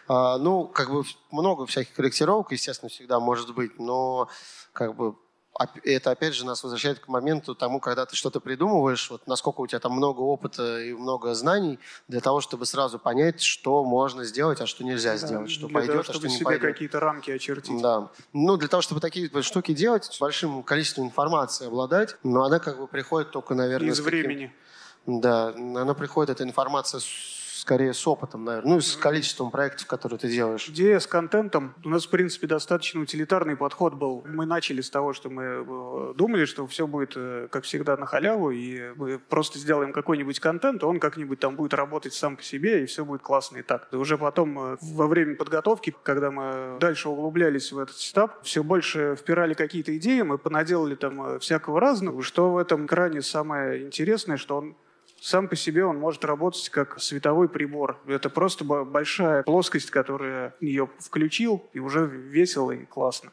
а, 0.08 0.38
ну, 0.38 0.66
как 0.66 0.90
бы 0.90 1.04
много 1.30 1.66
всяких 1.66 1.94
корректировок, 1.94 2.52
естественно, 2.52 2.90
всегда 2.90 3.18
может 3.20 3.54
быть, 3.54 3.78
но 3.78 4.28
как 4.72 4.94
бы 4.94 5.14
это 5.84 6.10
опять 6.10 6.34
же 6.34 6.44
нас 6.44 6.62
возвращает 6.62 6.98
к 6.98 7.08
моменту 7.08 7.54
тому, 7.54 7.80
когда 7.80 8.06
ты 8.06 8.16
что-то 8.16 8.40
придумываешь, 8.40 9.10
вот 9.10 9.26
насколько 9.26 9.60
у 9.60 9.66
тебя 9.66 9.78
там 9.78 9.92
много 9.92 10.20
опыта 10.20 10.80
и 10.80 10.92
много 10.92 11.34
знаний 11.34 11.78
для 12.08 12.20
того, 12.20 12.40
чтобы 12.40 12.66
сразу 12.66 12.98
понять, 12.98 13.40
что 13.40 13.84
можно 13.84 14.24
сделать, 14.24 14.60
а 14.60 14.66
что 14.66 14.84
нельзя 14.84 15.12
да, 15.12 15.16
сделать, 15.18 15.50
что 15.50 15.68
пойдет, 15.68 15.92
того, 15.92 16.04
а 16.08 16.12
что 16.12 16.26
не 16.26 16.36
себе 16.36 16.58
какие-то 16.58 17.00
рамки 17.00 17.30
очертить. 17.30 17.80
Да. 17.80 18.10
Ну, 18.32 18.56
для 18.56 18.68
того, 18.68 18.80
чтобы 18.82 19.00
такие 19.00 19.30
штуки 19.42 19.72
делать, 19.72 20.04
с 20.04 20.18
большим 20.18 20.62
количеством 20.62 21.06
информации 21.06 21.66
обладать, 21.66 22.16
но 22.22 22.44
она 22.44 22.58
как 22.58 22.78
бы 22.78 22.86
приходит 22.88 23.30
только, 23.30 23.54
наверное... 23.54 23.90
Из 23.90 24.00
времени. 24.00 24.52
Да, 25.06 25.48
она 25.48 25.94
приходит, 25.94 26.30
эта 26.30 26.44
информация 26.44 27.00
скорее 27.64 27.94
с 27.94 28.06
опытом, 28.06 28.44
наверное, 28.44 28.72
ну 28.72 28.78
и 28.78 28.80
с 28.82 28.94
количеством 28.94 29.50
проектов, 29.50 29.86
которые 29.86 30.18
ты 30.18 30.28
делаешь. 30.28 30.68
Идея 30.68 30.98
с 30.98 31.06
контентом. 31.06 31.74
У 31.82 31.88
нас, 31.88 32.04
в 32.04 32.10
принципе, 32.10 32.46
достаточно 32.46 33.00
утилитарный 33.00 33.56
подход 33.56 33.94
был. 33.94 34.22
Мы 34.26 34.44
начали 34.44 34.82
с 34.82 34.90
того, 34.90 35.14
что 35.14 35.30
мы 35.30 35.42
э, 35.42 36.14
думали, 36.14 36.44
что 36.44 36.66
все 36.66 36.86
будет, 36.86 37.14
э, 37.16 37.48
как 37.50 37.64
всегда, 37.64 37.96
на 37.96 38.04
халяву, 38.04 38.50
и 38.50 38.92
мы 38.96 39.18
просто 39.18 39.58
сделаем 39.58 39.94
какой-нибудь 39.94 40.40
контент, 40.40 40.84
он 40.84 41.00
как-нибудь 41.00 41.40
там 41.40 41.56
будет 41.56 41.72
работать 41.72 42.12
сам 42.12 42.36
по 42.36 42.42
себе, 42.42 42.82
и 42.82 42.86
все 42.86 43.02
будет 43.02 43.22
классно 43.22 43.56
и 43.56 43.62
так. 43.62 43.88
И 43.92 43.96
уже 43.96 44.18
потом, 44.18 44.58
э, 44.58 44.76
во 44.82 45.06
время 45.06 45.34
подготовки, 45.34 45.94
когда 46.02 46.30
мы 46.30 46.76
дальше 46.80 47.08
углублялись 47.08 47.72
в 47.72 47.78
этот 47.78 47.96
этап, 47.96 48.42
все 48.42 48.62
больше 48.62 49.16
впирали 49.18 49.54
какие-то 49.54 49.96
идеи, 49.96 50.20
мы 50.20 50.36
понаделали 50.36 50.96
там 50.96 51.40
всякого 51.40 51.80
разного. 51.80 52.22
Что 52.22 52.52
в 52.52 52.58
этом 52.58 52.84
экране 52.84 53.22
самое 53.22 53.86
интересное, 53.86 54.36
что 54.36 54.58
он 54.58 54.76
сам 55.24 55.48
по 55.48 55.56
себе 55.56 55.86
он 55.86 55.98
может 55.98 56.22
работать 56.26 56.68
как 56.68 57.00
световой 57.00 57.48
прибор. 57.48 57.98
Это 58.06 58.28
просто 58.28 58.62
большая 58.64 59.42
плоскость, 59.42 59.90
которая 59.90 60.54
ее 60.60 60.90
включил, 60.98 61.64
и 61.72 61.78
уже 61.78 62.04
весело 62.04 62.72
и 62.72 62.84
классно. 62.84 63.32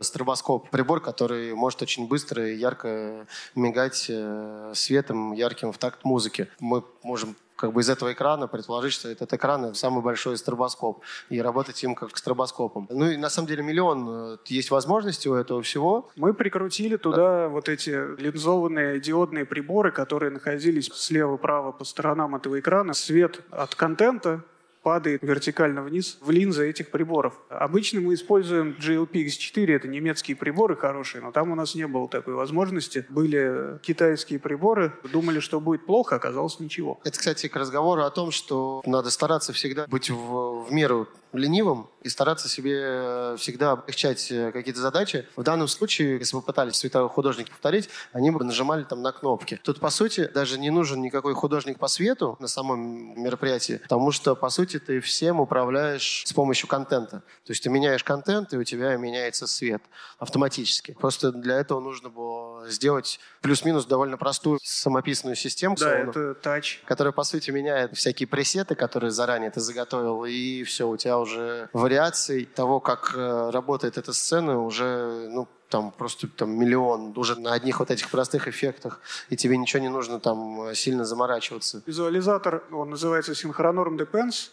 Стробоскоп. 0.00 0.70
Прибор, 0.70 1.00
который 1.00 1.54
может 1.54 1.82
очень 1.82 2.06
быстро 2.06 2.48
и 2.48 2.54
ярко 2.54 3.26
мигать 3.56 4.06
э, 4.08 4.72
светом 4.76 5.32
ярким 5.32 5.72
в 5.72 5.78
такт 5.78 6.04
музыки. 6.04 6.46
Мы 6.60 6.84
можем 7.02 7.34
как 7.58 7.72
бы 7.72 7.80
из 7.80 7.90
этого 7.90 8.12
экрана 8.12 8.46
предположить, 8.46 8.92
что 8.92 9.08
этот 9.08 9.32
экран 9.32 9.74
самый 9.74 10.02
большой 10.02 10.38
стробоскоп, 10.38 11.02
и 11.28 11.42
работать 11.42 11.82
им 11.82 11.94
как 11.96 12.16
стробоскопом. 12.16 12.86
Ну 12.88 13.10
и 13.10 13.16
на 13.16 13.28
самом 13.28 13.48
деле 13.48 13.64
миллион 13.64 14.08
э, 14.08 14.36
есть 14.46 14.70
возможностей 14.70 15.28
у 15.28 15.34
этого 15.34 15.60
всего. 15.62 16.08
Мы 16.16 16.34
прикрутили 16.34 16.96
туда 16.96 17.48
вот 17.48 17.68
эти 17.68 17.90
линзованные 18.20 19.00
диодные 19.00 19.44
приборы, 19.44 19.90
которые 19.90 20.30
находились 20.30 20.86
слева-право 20.86 21.72
по 21.72 21.84
сторонам 21.84 22.36
этого 22.36 22.60
экрана. 22.60 22.94
Свет 22.94 23.40
от 23.50 23.74
контента 23.74 24.44
падает 24.82 25.22
вертикально 25.22 25.82
вниз 25.82 26.18
в 26.20 26.30
линзы 26.30 26.68
этих 26.68 26.90
приборов. 26.90 27.34
Обычно 27.48 28.00
мы 28.00 28.14
используем 28.14 28.76
GLP 28.78 29.26
X4, 29.26 29.74
это 29.74 29.88
немецкие 29.88 30.36
приборы 30.36 30.76
хорошие, 30.76 31.22
но 31.22 31.32
там 31.32 31.50
у 31.50 31.54
нас 31.54 31.74
не 31.74 31.86
было 31.86 32.08
такой 32.08 32.34
возможности. 32.34 33.06
Были 33.08 33.78
китайские 33.82 34.38
приборы, 34.38 34.92
думали, 35.12 35.40
что 35.40 35.60
будет 35.60 35.86
плохо, 35.86 36.16
оказалось 36.16 36.60
ничего. 36.60 37.00
Это, 37.04 37.18
кстати, 37.18 37.48
к 37.48 37.56
разговору 37.56 38.02
о 38.02 38.10
том, 38.10 38.30
что 38.30 38.82
надо 38.86 39.10
стараться 39.10 39.52
всегда 39.52 39.86
быть 39.86 40.10
в, 40.10 40.64
в 40.64 40.72
меру 40.72 41.08
ленивым 41.32 41.88
и 42.02 42.08
стараться 42.08 42.48
себе 42.48 42.78
э, 42.80 43.36
всегда 43.38 43.72
облегчать 43.72 44.30
э, 44.30 44.50
какие-то 44.52 44.80
задачи. 44.80 45.26
В 45.36 45.42
данном 45.42 45.68
случае, 45.68 46.18
если 46.18 46.36
бы 46.36 46.42
пытались 46.42 46.76
световой 46.76 47.08
художник 47.08 47.50
повторить, 47.50 47.88
они 48.12 48.30
бы 48.30 48.44
нажимали 48.44 48.84
там 48.84 49.02
на 49.02 49.12
кнопки. 49.12 49.60
Тут, 49.62 49.80
по 49.80 49.90
сути, 49.90 50.30
даже 50.32 50.58
не 50.58 50.70
нужен 50.70 51.02
никакой 51.02 51.34
художник 51.34 51.78
по 51.78 51.88
свету 51.88 52.36
на 52.40 52.48
самом 52.48 53.20
мероприятии, 53.22 53.80
потому 53.82 54.10
что, 54.10 54.34
по 54.34 54.48
сути, 54.48 54.67
ты 54.76 55.00
всем 55.00 55.40
управляешь 55.40 56.24
с 56.26 56.32
помощью 56.34 56.68
контента. 56.68 57.22
То 57.44 57.52
есть 57.52 57.62
ты 57.62 57.70
меняешь 57.70 58.04
контент, 58.04 58.52
и 58.52 58.58
у 58.58 58.64
тебя 58.64 58.94
меняется 58.96 59.46
свет 59.46 59.82
автоматически. 60.18 60.92
Просто 61.00 61.32
для 61.32 61.58
этого 61.58 61.80
нужно 61.80 62.10
было 62.10 62.68
сделать 62.68 63.18
плюс-минус 63.40 63.86
довольно 63.86 64.18
простую 64.18 64.58
самописную 64.62 65.36
систему, 65.36 65.76
да, 65.78 65.98
это 65.98 66.34
тач. 66.34 66.82
которая, 66.84 67.12
по 67.12 67.24
сути, 67.24 67.50
меняет 67.50 67.96
всякие 67.96 68.26
пресеты, 68.26 68.74
которые 68.74 69.10
заранее 69.10 69.50
ты 69.50 69.60
заготовил, 69.60 70.26
и 70.26 70.64
все, 70.64 70.86
у 70.86 70.96
тебя 70.96 71.18
уже 71.18 71.70
вариаций 71.72 72.44
того, 72.44 72.80
как 72.80 73.14
э, 73.14 73.50
работает 73.50 73.96
эта 73.96 74.12
сцена, 74.12 74.62
уже 74.62 75.28
ну, 75.30 75.48
там 75.68 75.90
просто 75.90 76.28
там 76.28 76.50
миллион 76.50 77.12
уже 77.16 77.38
на 77.38 77.52
одних 77.52 77.80
вот 77.80 77.90
этих 77.90 78.10
простых 78.10 78.48
эффектах, 78.48 79.00
и 79.28 79.36
тебе 79.36 79.56
ничего 79.56 79.82
не 79.82 79.88
нужно 79.88 80.20
там 80.20 80.74
сильно 80.74 81.04
заморачиваться. 81.04 81.82
Визуализатор, 81.86 82.64
он 82.72 82.90
называется 82.90 83.32
Synchronorm 83.32 83.96
Depends. 83.98 84.50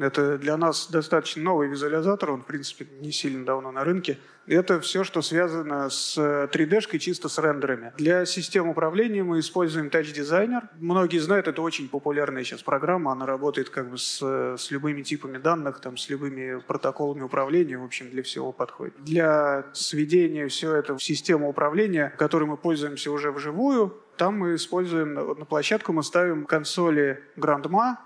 Это 0.00 0.38
для 0.38 0.56
нас 0.56 0.88
достаточно 0.90 1.42
новый 1.42 1.68
визуализатор, 1.68 2.30
он, 2.30 2.42
в 2.42 2.46
принципе, 2.46 2.86
не 3.00 3.12
сильно 3.12 3.44
давно 3.44 3.70
на 3.70 3.84
рынке. 3.84 4.18
Это 4.46 4.80
все, 4.80 5.04
что 5.04 5.22
связано 5.22 5.90
с 5.90 6.18
3D-шкой, 6.18 6.98
чисто 6.98 7.28
с 7.28 7.38
рендерами. 7.38 7.92
Для 7.98 8.24
систем 8.24 8.68
управления 8.68 9.22
мы 9.22 9.38
используем 9.38 9.88
Touch 9.88 10.14
Designer. 10.14 10.62
Многие 10.78 11.18
знают, 11.18 11.46
это 11.46 11.60
очень 11.62 11.88
популярная 11.88 12.42
сейчас 12.42 12.62
программа. 12.62 13.12
Она 13.12 13.26
работает 13.26 13.68
как 13.68 13.90
бы 13.90 13.98
с, 13.98 14.20
с 14.56 14.70
любыми 14.70 15.02
типами 15.02 15.38
данных, 15.38 15.80
там, 15.80 15.96
с 15.96 16.08
любыми 16.08 16.60
протоколами 16.66 17.22
управления. 17.22 17.78
В 17.78 17.84
общем, 17.84 18.10
для 18.10 18.22
всего 18.22 18.52
подходит. 18.52 18.94
Для 19.04 19.66
сведения 19.72 20.48
все 20.48 20.74
это 20.74 20.96
в 20.96 21.02
систему 21.02 21.48
управления, 21.48 22.12
которой 22.18 22.44
мы 22.44 22.56
пользуемся 22.56 23.12
уже 23.12 23.30
вживую, 23.30 24.02
там 24.16 24.38
мы 24.38 24.54
используем, 24.54 25.14
на 25.14 25.44
площадку 25.44 25.92
мы 25.92 26.02
ставим 26.02 26.44
консоли 26.44 27.22
Grandma, 27.36 27.96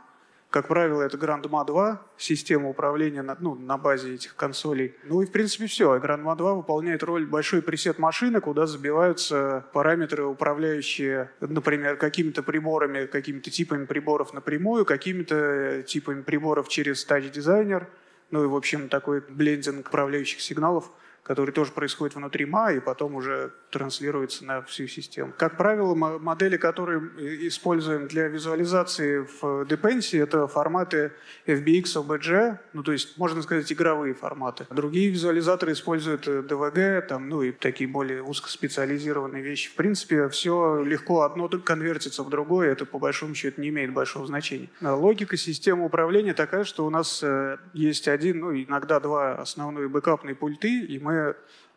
как 0.55 0.69
правило, 0.69 1.03
это 1.03 1.17
Grandma 1.17 1.67
2, 1.67 2.01
система 2.17 2.69
управления 2.69 3.23
на, 3.23 3.37
ну, 3.41 3.57
на 3.57 3.77
базе 3.77 4.15
этих 4.15 4.37
консолей. 4.37 4.95
Ну 5.03 5.21
и, 5.21 5.27
в 5.27 5.33
принципе, 5.33 5.67
все. 5.67 5.97
Grandma 5.97 6.37
2 6.37 6.55
выполняет 6.55 7.03
роль 7.03 7.27
большой 7.27 7.61
пресет 7.61 7.99
машины, 7.99 8.41
куда 8.41 8.67
забиваются 8.67 9.67
параметры, 9.73 10.25
управляющие, 10.25 11.33
например, 11.41 11.97
какими-то 11.97 12.45
приборами, 12.45 13.07
какими-то 13.07 13.51
типами 13.51 13.85
приборов 13.85 14.33
напрямую, 14.33 14.85
какими-то 14.85 15.83
типами 15.83 16.23
приборов 16.23 16.69
через 16.69 17.05
Touch 17.05 17.33
Designer. 17.33 17.89
Ну 18.31 18.45
и, 18.45 18.47
в 18.47 18.55
общем, 18.55 18.89
такой 18.89 19.23
блендинг 19.29 19.89
управляющих 19.89 20.41
сигналов– 20.41 20.89
который 21.25 21.53
тоже 21.53 21.73
происходит 21.73 22.15
внутри 22.15 22.45
МА 22.45 22.73
и 22.73 22.81
потом 22.81 23.15
уже 23.15 23.51
транслируется 23.71 24.45
на 24.45 24.63
всю 24.63 24.87
систему. 24.87 25.33
Как 25.37 25.57
правило, 25.57 25.95
модели, 25.95 26.59
которые 26.59 27.01
используем 27.49 28.07
для 28.07 28.29
визуализации 28.29 29.27
в 29.41 29.63
Dependency, 29.63 30.23
это 30.23 30.47
форматы 30.47 31.13
FBX, 31.47 31.85
OBJ, 32.07 32.59
ну 32.75 32.83
то 32.83 32.93
есть, 32.93 33.17
можно 33.17 33.43
сказать, 33.43 33.73
игровые 33.73 34.13
форматы. 34.15 34.67
Другие 34.71 35.11
визуализаторы 35.11 35.73
используют 35.73 36.29
DVG, 36.29 37.01
там, 37.07 37.29
ну 37.29 37.43
и 37.43 37.53
такие 37.53 37.89
более 37.89 38.23
узкоспециализированные 38.23 39.43
вещи. 39.43 39.71
В 39.71 39.75
принципе, 39.77 40.29
все 40.29 40.83
легко 40.85 41.23
одно 41.23 41.49
конвертится 41.49 42.23
в 42.23 42.29
другое, 42.29 42.73
это 42.73 42.85
по 42.85 42.99
большому 42.99 43.35
счету 43.35 43.63
не 43.63 43.71
имеет 43.71 43.95
большого 43.95 44.27
значения. 44.27 44.69
Логика 44.83 45.39
системы 45.39 45.87
управления 45.87 46.35
такая, 46.35 46.65
что 46.65 46.85
у 46.85 46.91
нас 46.91 47.23
э, 47.23 47.57
есть 47.73 48.09
один, 48.09 48.41
ну 48.41 48.55
иногда 48.55 49.01
два 49.01 49.37
основные 49.37 49.89
бэкапные 49.89 50.35
пульты, 50.35 50.81
и 50.81 50.99
мы 50.99 51.14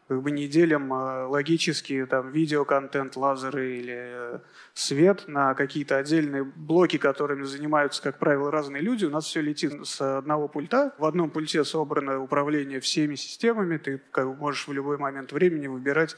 как 0.08 0.21
бы 0.21 0.32
не 0.32 0.47
делим 0.47 0.93
э, 0.93 1.26
логически 1.26 2.06
там 2.06 2.32
видеоконтент, 2.32 3.17
лазеры 3.17 3.78
или 3.78 3.95
э, 3.97 4.39
свет 4.73 5.26
на 5.28 5.54
какие-то 5.54 5.97
отдельные 5.97 6.43
блоки, 6.45 6.97
которыми 6.97 7.43
занимаются, 7.43 8.02
как 8.02 8.17
правило, 8.17 8.50
разные 8.50 8.82
люди. 8.82 9.06
У 9.06 9.10
нас 9.10 9.26
все 9.26 9.41
летит 9.41 9.73
с 9.86 10.17
одного 10.17 10.47
пульта. 10.47 10.93
В 10.97 11.06
одном 11.06 11.30
пульте 11.30 11.63
собрано 11.65 12.21
управление 12.21 12.80
всеми 12.80 13.15
системами. 13.15 13.78
Ты 13.78 14.02
как 14.12 14.28
бы, 14.28 14.36
можешь 14.36 14.67
в 14.67 14.71
любой 14.71 14.97
момент 14.97 15.34
времени 15.34 15.67
выбирать, 15.67 16.15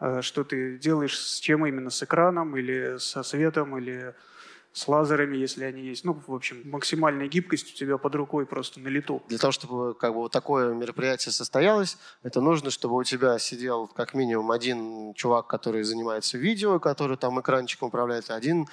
э, 0.00 0.20
что 0.20 0.42
ты 0.42 0.76
делаешь, 0.76 1.16
с 1.16 1.38
чем 1.38 1.64
именно, 1.64 1.90
с 1.90 2.02
экраном 2.02 2.56
или 2.56 2.96
со 2.98 3.22
светом, 3.22 3.78
или 3.78 4.14
с 4.72 4.86
лазерами, 4.86 5.36
если 5.36 5.64
они 5.64 5.82
есть. 5.82 6.04
Ну, 6.04 6.20
в 6.26 6.34
общем, 6.34 6.62
максимальная 6.64 7.26
гибкость 7.26 7.72
у 7.72 7.76
тебя 7.76 7.98
под 7.98 8.14
рукой 8.14 8.46
просто 8.46 8.80
на 8.80 8.88
лету. 8.88 9.22
Для 9.28 9.38
того, 9.38 9.52
чтобы 9.52 9.94
как 9.94 10.12
бы 10.12 10.20
вот 10.20 10.32
такое 10.32 10.72
мероприятие 10.74 11.32
состоялось, 11.32 11.98
это 12.22 12.40
нужно, 12.40 12.70
чтобы 12.70 12.96
у 12.96 13.02
тебя 13.02 13.38
сидел 13.38 13.88
как 13.88 14.14
минимум 14.14 14.50
один 14.50 15.14
чувак, 15.14 15.46
который 15.46 15.82
занимается 15.82 16.38
видео, 16.38 16.78
который 16.78 17.16
там 17.16 17.40
экранчиком 17.40 17.88
управляет, 17.88 18.30
один 18.30 18.68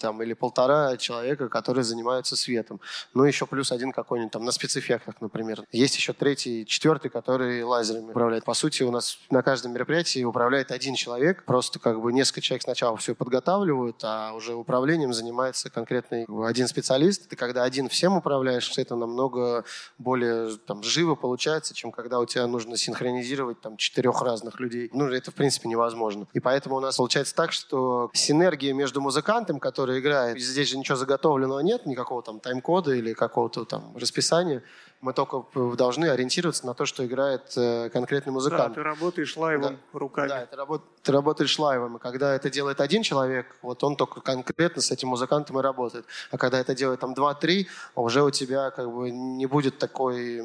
там, 0.00 0.22
или 0.22 0.32
полтора 0.32 0.96
человека, 0.96 1.48
которые 1.48 1.84
занимаются 1.84 2.36
светом. 2.36 2.80
Ну, 3.14 3.24
еще 3.24 3.46
плюс 3.46 3.70
один 3.70 3.92
какой-нибудь 3.92 4.32
там 4.32 4.44
на 4.44 4.52
спецэффектах, 4.52 5.20
например. 5.20 5.62
Есть 5.70 5.96
еще 5.96 6.12
третий, 6.12 6.66
четвертый, 6.66 7.08
который 7.08 7.62
лазерами 7.62 8.10
управляет. 8.10 8.44
По 8.44 8.54
сути, 8.54 8.82
у 8.82 8.90
нас 8.90 9.18
на 9.30 9.42
каждом 9.42 9.72
мероприятии 9.72 10.24
управляет 10.24 10.72
один 10.72 10.94
человек. 10.94 11.44
Просто 11.44 11.78
как 11.78 12.00
бы 12.00 12.12
несколько 12.12 12.40
человек 12.40 12.62
сначала 12.62 12.96
все 12.96 13.14
подготавливают, 13.14 14.00
а 14.02 14.32
уже 14.32 14.54
управлением 14.54 15.12
занимаются 15.12 15.25
занимается 15.26 15.70
конкретный 15.70 16.24
один 16.46 16.68
специалист. 16.68 17.28
Ты 17.28 17.34
когда 17.34 17.64
один 17.64 17.88
всем 17.88 18.16
управляешь, 18.16 18.72
это 18.76 18.94
намного 18.94 19.64
более 19.98 20.56
там, 20.66 20.82
живо 20.84 21.16
получается, 21.16 21.74
чем 21.74 21.90
когда 21.90 22.20
у 22.20 22.26
тебя 22.26 22.46
нужно 22.46 22.76
синхронизировать 22.76 23.60
там, 23.60 23.76
четырех 23.76 24.22
разных 24.22 24.60
людей. 24.60 24.88
Ну, 24.92 25.08
это, 25.08 25.32
в 25.32 25.34
принципе, 25.34 25.68
невозможно. 25.68 26.28
И 26.32 26.40
поэтому 26.40 26.76
у 26.76 26.80
нас 26.80 26.96
получается 26.96 27.34
так, 27.34 27.52
что 27.52 28.10
синергия 28.14 28.72
между 28.72 29.00
музыкантом, 29.00 29.58
который 29.58 29.98
играет, 29.98 30.40
здесь 30.40 30.68
же 30.68 30.78
ничего 30.78 30.96
заготовленного 30.96 31.60
нет, 31.60 31.86
никакого 31.86 32.22
там 32.22 32.38
тайм-кода 32.38 32.94
или 32.94 33.12
какого-то 33.12 33.64
там 33.64 33.96
расписания, 33.96 34.62
мы 35.00 35.12
только 35.12 35.44
должны 35.76 36.06
ориентироваться 36.06 36.66
на 36.66 36.74
то, 36.74 36.86
что 36.86 37.04
играет 37.06 37.52
э, 37.56 37.90
конкретный 37.90 38.32
музыкант. 38.32 38.74
Да, 38.74 38.74
ты 38.74 38.82
работаешь 38.82 39.36
live 39.36 39.61
ом 39.61 39.74
да. 39.92 39.98
руками. 39.98 40.28
Да, 40.28 40.46
ты, 40.46 40.56
работ, 40.56 40.82
ты 41.02 41.12
работаешь 41.12 41.58
live 41.58 41.80
ом. 41.80 41.96
И 41.96 42.00
когда 42.00 42.34
это 42.34 42.50
делает 42.50 42.80
один 42.80 43.02
человек, 43.02 43.56
вот 43.62 43.84
он 43.84 43.96
только 43.96 44.20
конкретно 44.20 44.82
с 44.82 44.90
этим 44.90 45.08
музыкантом 45.08 45.58
и 45.58 45.62
работает. 45.62 46.06
А 46.30 46.38
когда 46.38 46.58
это 46.58 46.74
делает 46.74 47.00
там 47.00 47.14
два-три, 47.14 47.68
уже 47.94 48.22
у 48.22 48.30
тебя 48.30 48.70
как 48.70 48.90
бы 48.90 49.10
не 49.10 49.46
будет 49.46 49.78
такой 49.78 50.42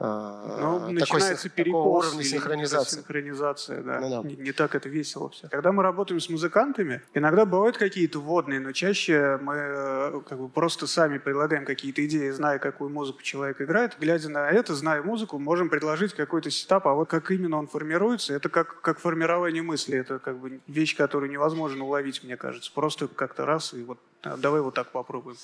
ну, 0.00 0.80
такой, 0.80 0.94
начинается 0.94 1.50
перекос 1.50 2.06
уровня 2.06 2.24
синхронизации. 2.24 2.96
Синхронизация, 2.96 3.82
да. 3.82 4.00
Ну, 4.00 4.22
да. 4.22 4.28
Не, 4.28 4.36
не 4.36 4.52
так 4.52 4.74
это 4.74 4.88
весело 4.88 5.28
все. 5.28 5.48
Когда 5.48 5.72
мы 5.72 5.82
работаем 5.82 6.20
с 6.20 6.30
музыкантами, 6.30 7.02
иногда 7.12 7.44
бывают 7.44 7.76
какие-то 7.76 8.18
вводные, 8.18 8.60
но 8.60 8.72
чаще 8.72 9.38
мы 9.42 9.54
э, 9.56 10.20
как 10.26 10.38
бы 10.38 10.48
просто 10.48 10.86
сами 10.86 11.18
предлагаем 11.18 11.66
какие-то 11.66 12.04
идеи, 12.06 12.30
зная, 12.30 12.58
какую 12.58 12.88
музыку 12.88 13.20
человек 13.22 13.60
играет. 13.60 13.96
Глядя 14.00 14.30
на 14.30 14.50
это, 14.50 14.74
зная 14.74 15.02
музыку, 15.02 15.38
можем 15.38 15.68
предложить 15.68 16.14
какой-то 16.14 16.50
setup, 16.50 16.86
а 16.86 16.94
вот 16.94 17.10
как 17.10 17.30
именно 17.30 17.58
он 17.58 17.66
формируется, 17.66 18.32
это 18.32 18.48
как, 18.48 18.80
как 18.80 19.00
формирование 19.00 19.62
мысли. 19.62 19.98
Это 19.98 20.18
как 20.18 20.38
бы 20.38 20.60
вещь, 20.66 20.96
которую 20.96 21.30
невозможно 21.30 21.84
уловить, 21.84 22.24
мне 22.24 22.38
кажется. 22.38 22.72
Просто 22.74 23.06
как-то 23.06 23.44
раз 23.44 23.74
и 23.74 23.82
вот 23.82 23.98
а, 23.98 24.09
давай 24.22 24.60
вот 24.60 24.74
так 24.74 24.92
попробуем. 24.92 25.36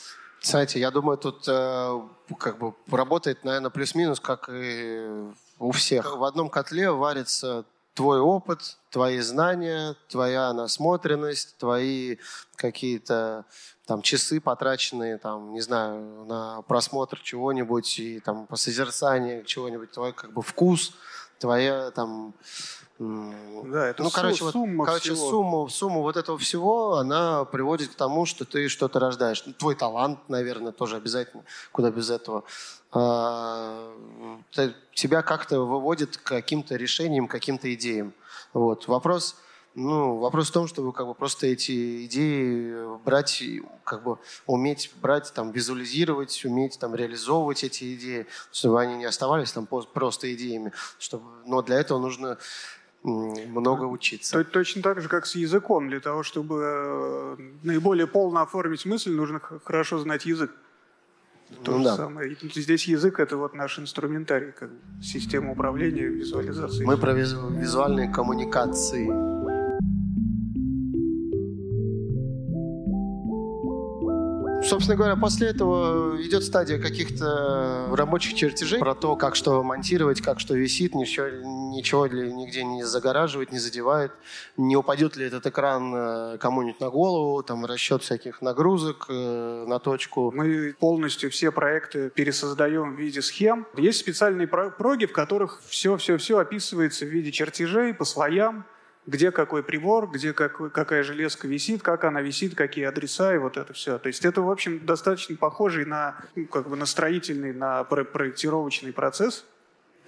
Знаете, 0.43 0.79
я 0.79 0.91
думаю, 0.91 1.19
тут 1.19 1.45
э, 1.49 2.01
как 2.39 2.59
бы 2.59 2.75
работает, 2.91 3.45
наверное, 3.45 3.71
плюс-минус, 3.71 4.21
как 4.21 4.49
и 4.53 5.09
у 5.59 5.73
всех. 5.73 6.17
В 6.17 6.25
одном 6.25 6.51
котле 6.51 6.91
варится 6.91 7.65
твой 7.95 8.21
опыт, 8.21 8.77
твои 8.91 9.21
знания, 9.21 9.97
твоя 10.09 10.53
насмотренность, 10.53 11.57
твои 11.57 12.19
какие-то 12.55 13.47
там 13.87 14.03
часы 14.03 14.41
потраченные, 14.41 15.17
там, 15.17 15.53
не 15.53 15.63
знаю, 15.63 16.25
на 16.27 16.63
просмотр 16.63 17.19
чего-нибудь 17.21 17.99
и 17.99 18.21
там 18.21 18.47
по 18.47 18.57
созерцанию 18.57 19.45
чего-нибудь, 19.45 19.93
твой 19.93 20.13
как 20.13 20.33
бы 20.33 20.43
вкус, 20.43 20.93
твоя 21.39 21.91
там 21.91 22.35
да, 22.99 23.89
это 23.89 24.03
ну, 24.03 24.11
короче, 24.11 24.43
вот, 24.43 24.53
сумма 24.53 24.87
короче, 24.87 25.13
всего. 25.13 25.31
сумму, 25.31 25.69
сумму 25.69 26.01
вот 26.01 26.17
этого 26.17 26.39
всего, 26.39 26.95
она 26.95 27.45
приводит 27.45 27.91
к 27.91 27.95
тому, 27.95 28.25
что 28.25 28.47
ты 28.47 28.69
что-то 28.69 28.99
рождаешь. 28.99 29.43
Ну, 29.45 29.53
твой 29.53 29.75
талант, 29.75 30.19
наверное, 30.29 30.73
тоже 30.73 30.97
обязательно, 30.97 31.45
куда 31.73 31.91
без 31.91 32.09
этого. 32.09 32.45
А, 32.93 33.93
тебя 34.95 35.21
как-то 35.21 35.61
выводит 35.61 36.17
к 36.17 36.23
каким-то 36.23 36.77
решениям, 36.77 37.29
каким-то 37.29 37.73
идеям. 37.75 38.15
Вот. 38.55 38.89
Вопрос, 38.89 39.37
ну, 39.77 40.17
вопрос 40.17 40.49
в 40.49 40.53
том, 40.53 40.67
чтобы 40.67 40.93
как 40.95 41.07
бы 41.07 41.15
просто 41.15 41.47
эти 41.47 42.07
идеи 42.07 42.99
брать, 43.05 43.43
как 43.85 44.03
бы 44.03 44.19
уметь 44.47 44.91
брать, 45.03 45.31
там, 45.35 45.53
визуализировать, 45.53 46.45
уметь 46.47 46.79
там 46.79 46.95
реализовывать 46.95 47.63
эти 47.63 47.95
идеи, 47.95 48.27
чтобы 48.51 48.81
они 48.81 48.97
не 48.97 49.05
оставались 49.05 49.53
там 49.53 49.67
просто 49.67 50.35
идеями. 50.35 50.73
Чтобы, 50.99 51.27
но 51.45 51.61
для 51.61 51.79
этого 51.79 51.99
нужно 51.99 52.39
много 53.03 53.85
учиться. 53.85 54.43
Точно 54.45 54.81
так 54.83 55.03
же, 55.03 55.09
как 55.09 55.27
с 55.27 55.37
языком. 55.37 55.91
Для 55.91 56.01
того, 56.01 56.23
чтобы 56.23 56.61
э, 56.63 57.37
наиболее 57.63 58.07
полно 58.07 58.41
оформить 58.41 58.87
мысль, 58.87 59.13
нужно 59.13 59.41
хорошо 59.41 59.99
знать 59.99 60.25
язык. 60.25 60.53
То 61.65 61.73
ну, 61.73 61.79
же 61.79 61.85
да. 61.85 61.97
самое. 61.97 62.35
Здесь 62.55 62.89
язык– 62.89 63.21
это 63.21 63.37
вот 63.37 63.53
наш 63.53 63.79
инструментарий, 63.79 64.53
как 64.53 64.71
система 65.03 65.53
управления, 65.53 66.07
визуализации. 66.07 66.85
Мы 66.85 66.97
про 66.97 67.13
визуальные 67.13 68.11
коммуникации. 68.11 69.36
Собственно 74.67 74.97
говоря, 74.97 75.15
после 75.15 75.49
этого 75.49 76.21
идет 76.21 76.43
стадия 76.43 76.81
каких-то 76.81 77.89
рабочих 77.93 78.35
чертежей 78.35 78.81
про 78.81 78.97
то, 78.97 79.15
как 79.15 79.37
что 79.37 79.63
монтировать, 79.63 80.21
как 80.21 80.41
что 80.41 80.55
висит, 80.55 80.93
ничего, 80.93 81.29
ничего 81.73 82.07
ли 82.07 82.33
нигде 82.33 82.65
не 82.65 82.83
загораживает, 82.83 83.53
не 83.53 83.61
задевает, 83.61 84.11
не 84.57 84.77
упадет 84.77 85.17
ли 85.17 85.25
этот 85.25 85.47
экран 85.47 85.95
э, 85.95 86.39
кому-нибудь 86.39 86.81
на 86.81 86.91
голову, 86.91 87.45
там 87.45 87.65
расчет 87.65 88.03
всяких 88.03 88.43
нагрузок 88.43 89.07
э, 89.09 89.65
на 89.69 89.79
точку. 89.79 90.33
Мы 90.33 90.75
полностью 90.81 91.31
все 91.31 91.53
проекты 91.53 92.11
пересоздаем 92.11 92.97
в 92.97 92.99
виде 92.99 93.23
схем. 93.23 93.69
Есть 93.77 94.01
специальные 94.01 94.49
проги, 94.49 95.07
в 95.07 95.13
которых 95.13 95.63
все-все-все 95.69 96.39
описывается 96.39 97.05
в 97.05 97.09
виде 97.09 97.31
чертежей 97.31 97.95
по 97.95 98.05
слоям, 98.05 98.67
где 99.07 99.31
какой 99.31 99.63
прибор, 99.63 100.11
где 100.11 100.33
как, 100.33 100.73
какая 100.73 101.03
железка 101.03 101.47
висит, 101.47 101.83
как 101.83 102.05
она 102.05 102.21
висит, 102.21 102.55
какие 102.55 102.85
адреса 102.85 103.35
и 103.35 103.39
вот 103.39 103.57
это 103.57 103.73
все. 103.73 103.99
То 103.99 104.09
есть 104.09 104.25
это, 104.25 104.43
в 104.43 104.51
общем, 104.51 104.85
достаточно 104.85 105.37
похожий 105.37 105.85
на, 105.85 106.17
ну, 106.35 106.47
как 106.47 106.69
бы 106.69 106.77
на 106.77 106.87
строительный, 106.87 107.53
на 107.53 107.85
проектировочный 107.85 108.93
процесс 108.93 109.45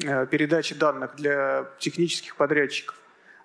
э, 0.02 0.26
передачи 0.26 0.74
данных 0.74 1.14
для 1.16 1.70
технических 1.78 2.36
подрядчиков. 2.36 2.96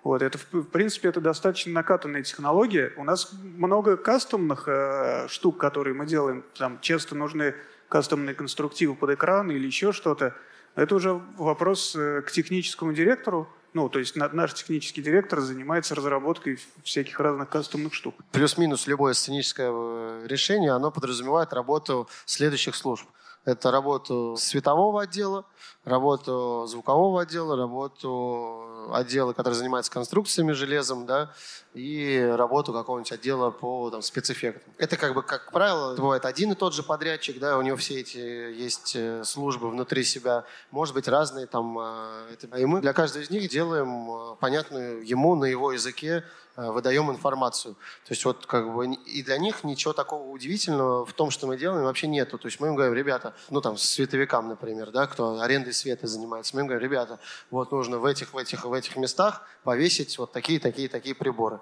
Вот, 0.02 0.20
это, 0.20 0.38
в 0.52 0.64
принципе, 0.64 1.08
это 1.08 1.20
достаточно 1.20 1.72
накатанная 1.72 2.22
технология. 2.22 2.92
У 2.96 3.04
нас 3.04 3.32
много 3.42 3.96
кастомных 3.96 4.64
э, 4.66 5.28
штук, 5.28 5.56
которые 5.56 5.94
мы 5.94 6.04
делаем. 6.04 6.44
Там 6.58 6.78
часто 6.80 7.14
нужны 7.14 7.54
кастомные 7.88 8.34
конструктивы 8.34 8.96
под 8.96 9.10
экран 9.10 9.50
или 9.50 9.66
еще 9.66 9.92
что-то. 9.92 10.34
Это 10.74 10.96
уже 10.96 11.12
вопрос 11.38 11.94
э, 11.96 12.22
к 12.22 12.32
техническому 12.32 12.92
директору, 12.92 13.48
ну, 13.74 13.88
то 13.88 13.98
есть 13.98 14.14
наш 14.16 14.54
технический 14.54 15.02
директор 15.02 15.40
занимается 15.40 15.94
разработкой 15.94 16.58
всяких 16.84 17.18
разных 17.18 17.48
кастомных 17.48 17.92
штук. 17.92 18.14
Плюс-минус 18.30 18.86
любое 18.86 19.14
сценическое 19.14 19.70
э, 19.72 20.26
решение, 20.26 20.70
оно 20.70 20.92
подразумевает 20.92 21.52
работу 21.52 22.08
следующих 22.24 22.76
служб. 22.76 23.06
Это 23.44 23.70
работу 23.70 24.36
светового 24.38 25.02
отдела, 25.02 25.44
работу 25.84 26.64
звукового 26.66 27.22
отдела, 27.22 27.56
работу 27.56 28.64
отдела, 28.92 29.34
который 29.34 29.54
занимается 29.54 29.92
конструкциями 29.92 30.52
железом, 30.52 31.04
да, 31.04 31.30
и 31.74 32.32
работу 32.36 32.72
какого-нибудь 32.72 33.12
отдела 33.12 33.50
по 33.50 33.90
там, 33.90 34.00
спецэффектам. 34.00 34.72
Это 34.78 34.96
как 34.96 35.14
бы, 35.14 35.22
как 35.22 35.52
правило, 35.52 35.94
бывает 35.94 36.24
один 36.24 36.52
и 36.52 36.54
тот 36.54 36.72
же 36.72 36.82
подрядчик, 36.82 37.38
да, 37.38 37.58
у 37.58 37.62
него 37.62 37.76
все 37.76 38.00
эти 38.00 38.16
есть 38.16 38.96
э, 38.96 39.24
службы 39.24 39.68
внутри 39.68 40.04
себя, 40.04 40.44
может 40.70 40.94
быть, 40.94 41.06
разные 41.06 41.46
там. 41.46 41.78
Э, 41.78 42.36
и 42.56 42.64
мы 42.64 42.80
для 42.80 42.92
каждого 42.92 43.22
из 43.22 43.30
них 43.30 43.50
делаем 43.50 44.10
э, 44.10 44.36
понятную 44.40 45.06
ему 45.06 45.34
на 45.34 45.44
его 45.44 45.72
языке 45.72 46.24
выдаем 46.56 47.10
информацию. 47.10 47.74
То 47.74 48.12
есть 48.12 48.24
вот 48.24 48.46
как 48.46 48.72
бы 48.72 48.94
и 48.94 49.22
для 49.22 49.38
них 49.38 49.64
ничего 49.64 49.92
такого 49.92 50.30
удивительного 50.30 51.04
в 51.04 51.12
том, 51.12 51.30
что 51.30 51.46
мы 51.46 51.56
делаем, 51.56 51.84
вообще 51.84 52.06
нету. 52.06 52.38
То 52.38 52.46
есть 52.46 52.60
мы 52.60 52.68
им 52.68 52.74
говорим, 52.74 52.94
ребята, 52.94 53.34
ну 53.50 53.60
там 53.60 53.76
световикам, 53.76 54.48
например, 54.48 54.90
да, 54.90 55.06
кто 55.06 55.40
арендой 55.40 55.72
света 55.72 56.06
занимается, 56.06 56.54
мы 56.54 56.62
им 56.62 56.66
говорим, 56.66 56.90
ребята, 56.90 57.18
вот 57.50 57.72
нужно 57.72 57.98
в 57.98 58.04
этих, 58.04 58.32
в 58.32 58.38
этих, 58.38 58.64
в 58.64 58.72
этих 58.72 58.96
местах 58.96 59.42
повесить 59.62 60.18
вот 60.18 60.32
такие, 60.32 60.60
такие, 60.60 60.88
такие 60.88 61.14
приборы 61.14 61.60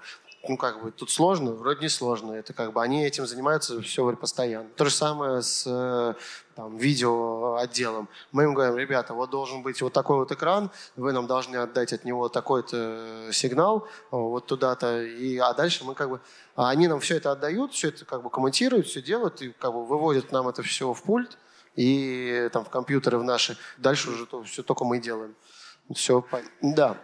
ну, 0.49 0.57
как 0.57 0.83
бы, 0.83 0.91
тут 0.91 1.11
сложно, 1.11 1.53
вроде 1.53 1.83
не 1.83 1.89
сложно. 1.89 2.33
Это 2.33 2.53
как 2.53 2.73
бы 2.73 2.83
они 2.83 3.05
этим 3.05 3.27
занимаются 3.27 3.81
все 3.81 4.11
постоянно. 4.17 4.69
То 4.71 4.85
же 4.87 4.91
самое 4.91 5.41
с 5.41 5.65
э, 5.67 6.15
там, 6.57 6.77
видео 6.77 7.57
отделом. 7.57 8.09
Мы 8.33 8.45
им 8.45 8.55
говорим, 8.55 8.77
ребята, 8.77 9.15
вот 9.15 9.31
должен 9.31 9.63
быть 9.63 9.81
вот 9.83 9.93
такой 9.93 10.17
вот 10.17 10.33
экран, 10.33 10.71
вы 10.97 11.13
нам 11.13 11.29
должны 11.29 11.57
отдать 11.57 11.93
от 11.93 12.05
него 12.05 12.29
такой-то 12.29 13.29
сигнал 13.33 13.87
вот 14.11 14.47
туда-то, 14.47 15.03
и, 15.03 15.39
а 15.39 15.55
дальше 15.55 15.85
мы 15.85 15.95
как 15.95 16.11
бы, 16.11 16.21
а 16.57 16.71
они 16.71 16.89
нам 16.89 16.99
все 16.99 17.17
это 17.17 17.31
отдают, 17.31 17.73
все 17.73 17.89
это 17.89 18.05
как 18.05 18.23
бы 18.23 18.31
комментируют, 18.31 18.87
все 18.87 19.01
делают, 19.01 19.43
и 19.43 19.51
как 19.51 19.73
бы 19.73 19.85
выводят 19.85 20.33
нам 20.33 20.49
это 20.49 20.63
все 20.63 20.93
в 20.93 21.03
пульт, 21.03 21.39
и 21.77 22.51
там 22.53 22.65
в 22.65 22.69
компьютеры 22.69 23.19
в 23.19 23.25
наши. 23.25 23.57
Дальше 23.79 24.11
уже 24.11 24.27
то, 24.27 24.43
все 24.43 24.63
только 24.63 24.85
мы 24.85 24.99
делаем. 24.99 25.37
Все, 25.95 26.25
да. 26.61 26.97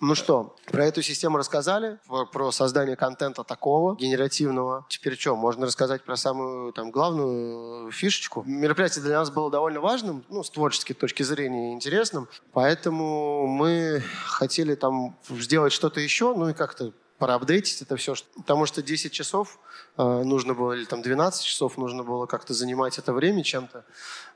Ну 0.00 0.14
что, 0.14 0.56
про 0.66 0.84
эту 0.84 1.00
систему 1.00 1.38
рассказали, 1.38 1.98
про 2.32 2.52
создание 2.52 2.96
контента 2.96 3.44
такого, 3.44 3.96
генеративного. 3.96 4.84
Теперь 4.90 5.18
что, 5.18 5.36
можно 5.36 5.64
рассказать 5.64 6.04
про 6.04 6.16
самую 6.16 6.72
там, 6.74 6.90
главную 6.90 7.90
фишечку. 7.92 8.42
Мероприятие 8.46 9.02
для 9.04 9.18
нас 9.18 9.30
было 9.30 9.50
довольно 9.50 9.80
важным, 9.80 10.24
ну, 10.28 10.42
с 10.42 10.50
творческой 10.50 10.94
точки 10.94 11.22
зрения 11.22 11.72
интересным, 11.72 12.28
поэтому 12.52 13.46
мы 13.46 14.02
хотели 14.26 14.74
там 14.74 15.16
сделать 15.30 15.72
что-то 15.72 16.00
еще, 16.00 16.34
ну 16.34 16.50
и 16.50 16.52
как-то 16.52 16.92
проапдейтить 17.18 17.82
это 17.82 17.96
все, 17.96 18.14
потому 18.36 18.66
что 18.66 18.82
10 18.82 19.12
часов 19.12 19.58
э, 19.96 20.22
нужно 20.22 20.54
было, 20.54 20.72
или 20.72 20.84
там 20.84 21.02
12 21.02 21.44
часов 21.44 21.78
нужно 21.78 22.02
было 22.02 22.26
как-то 22.26 22.54
занимать 22.54 22.98
это 22.98 23.12
время 23.12 23.42
чем-то. 23.42 23.84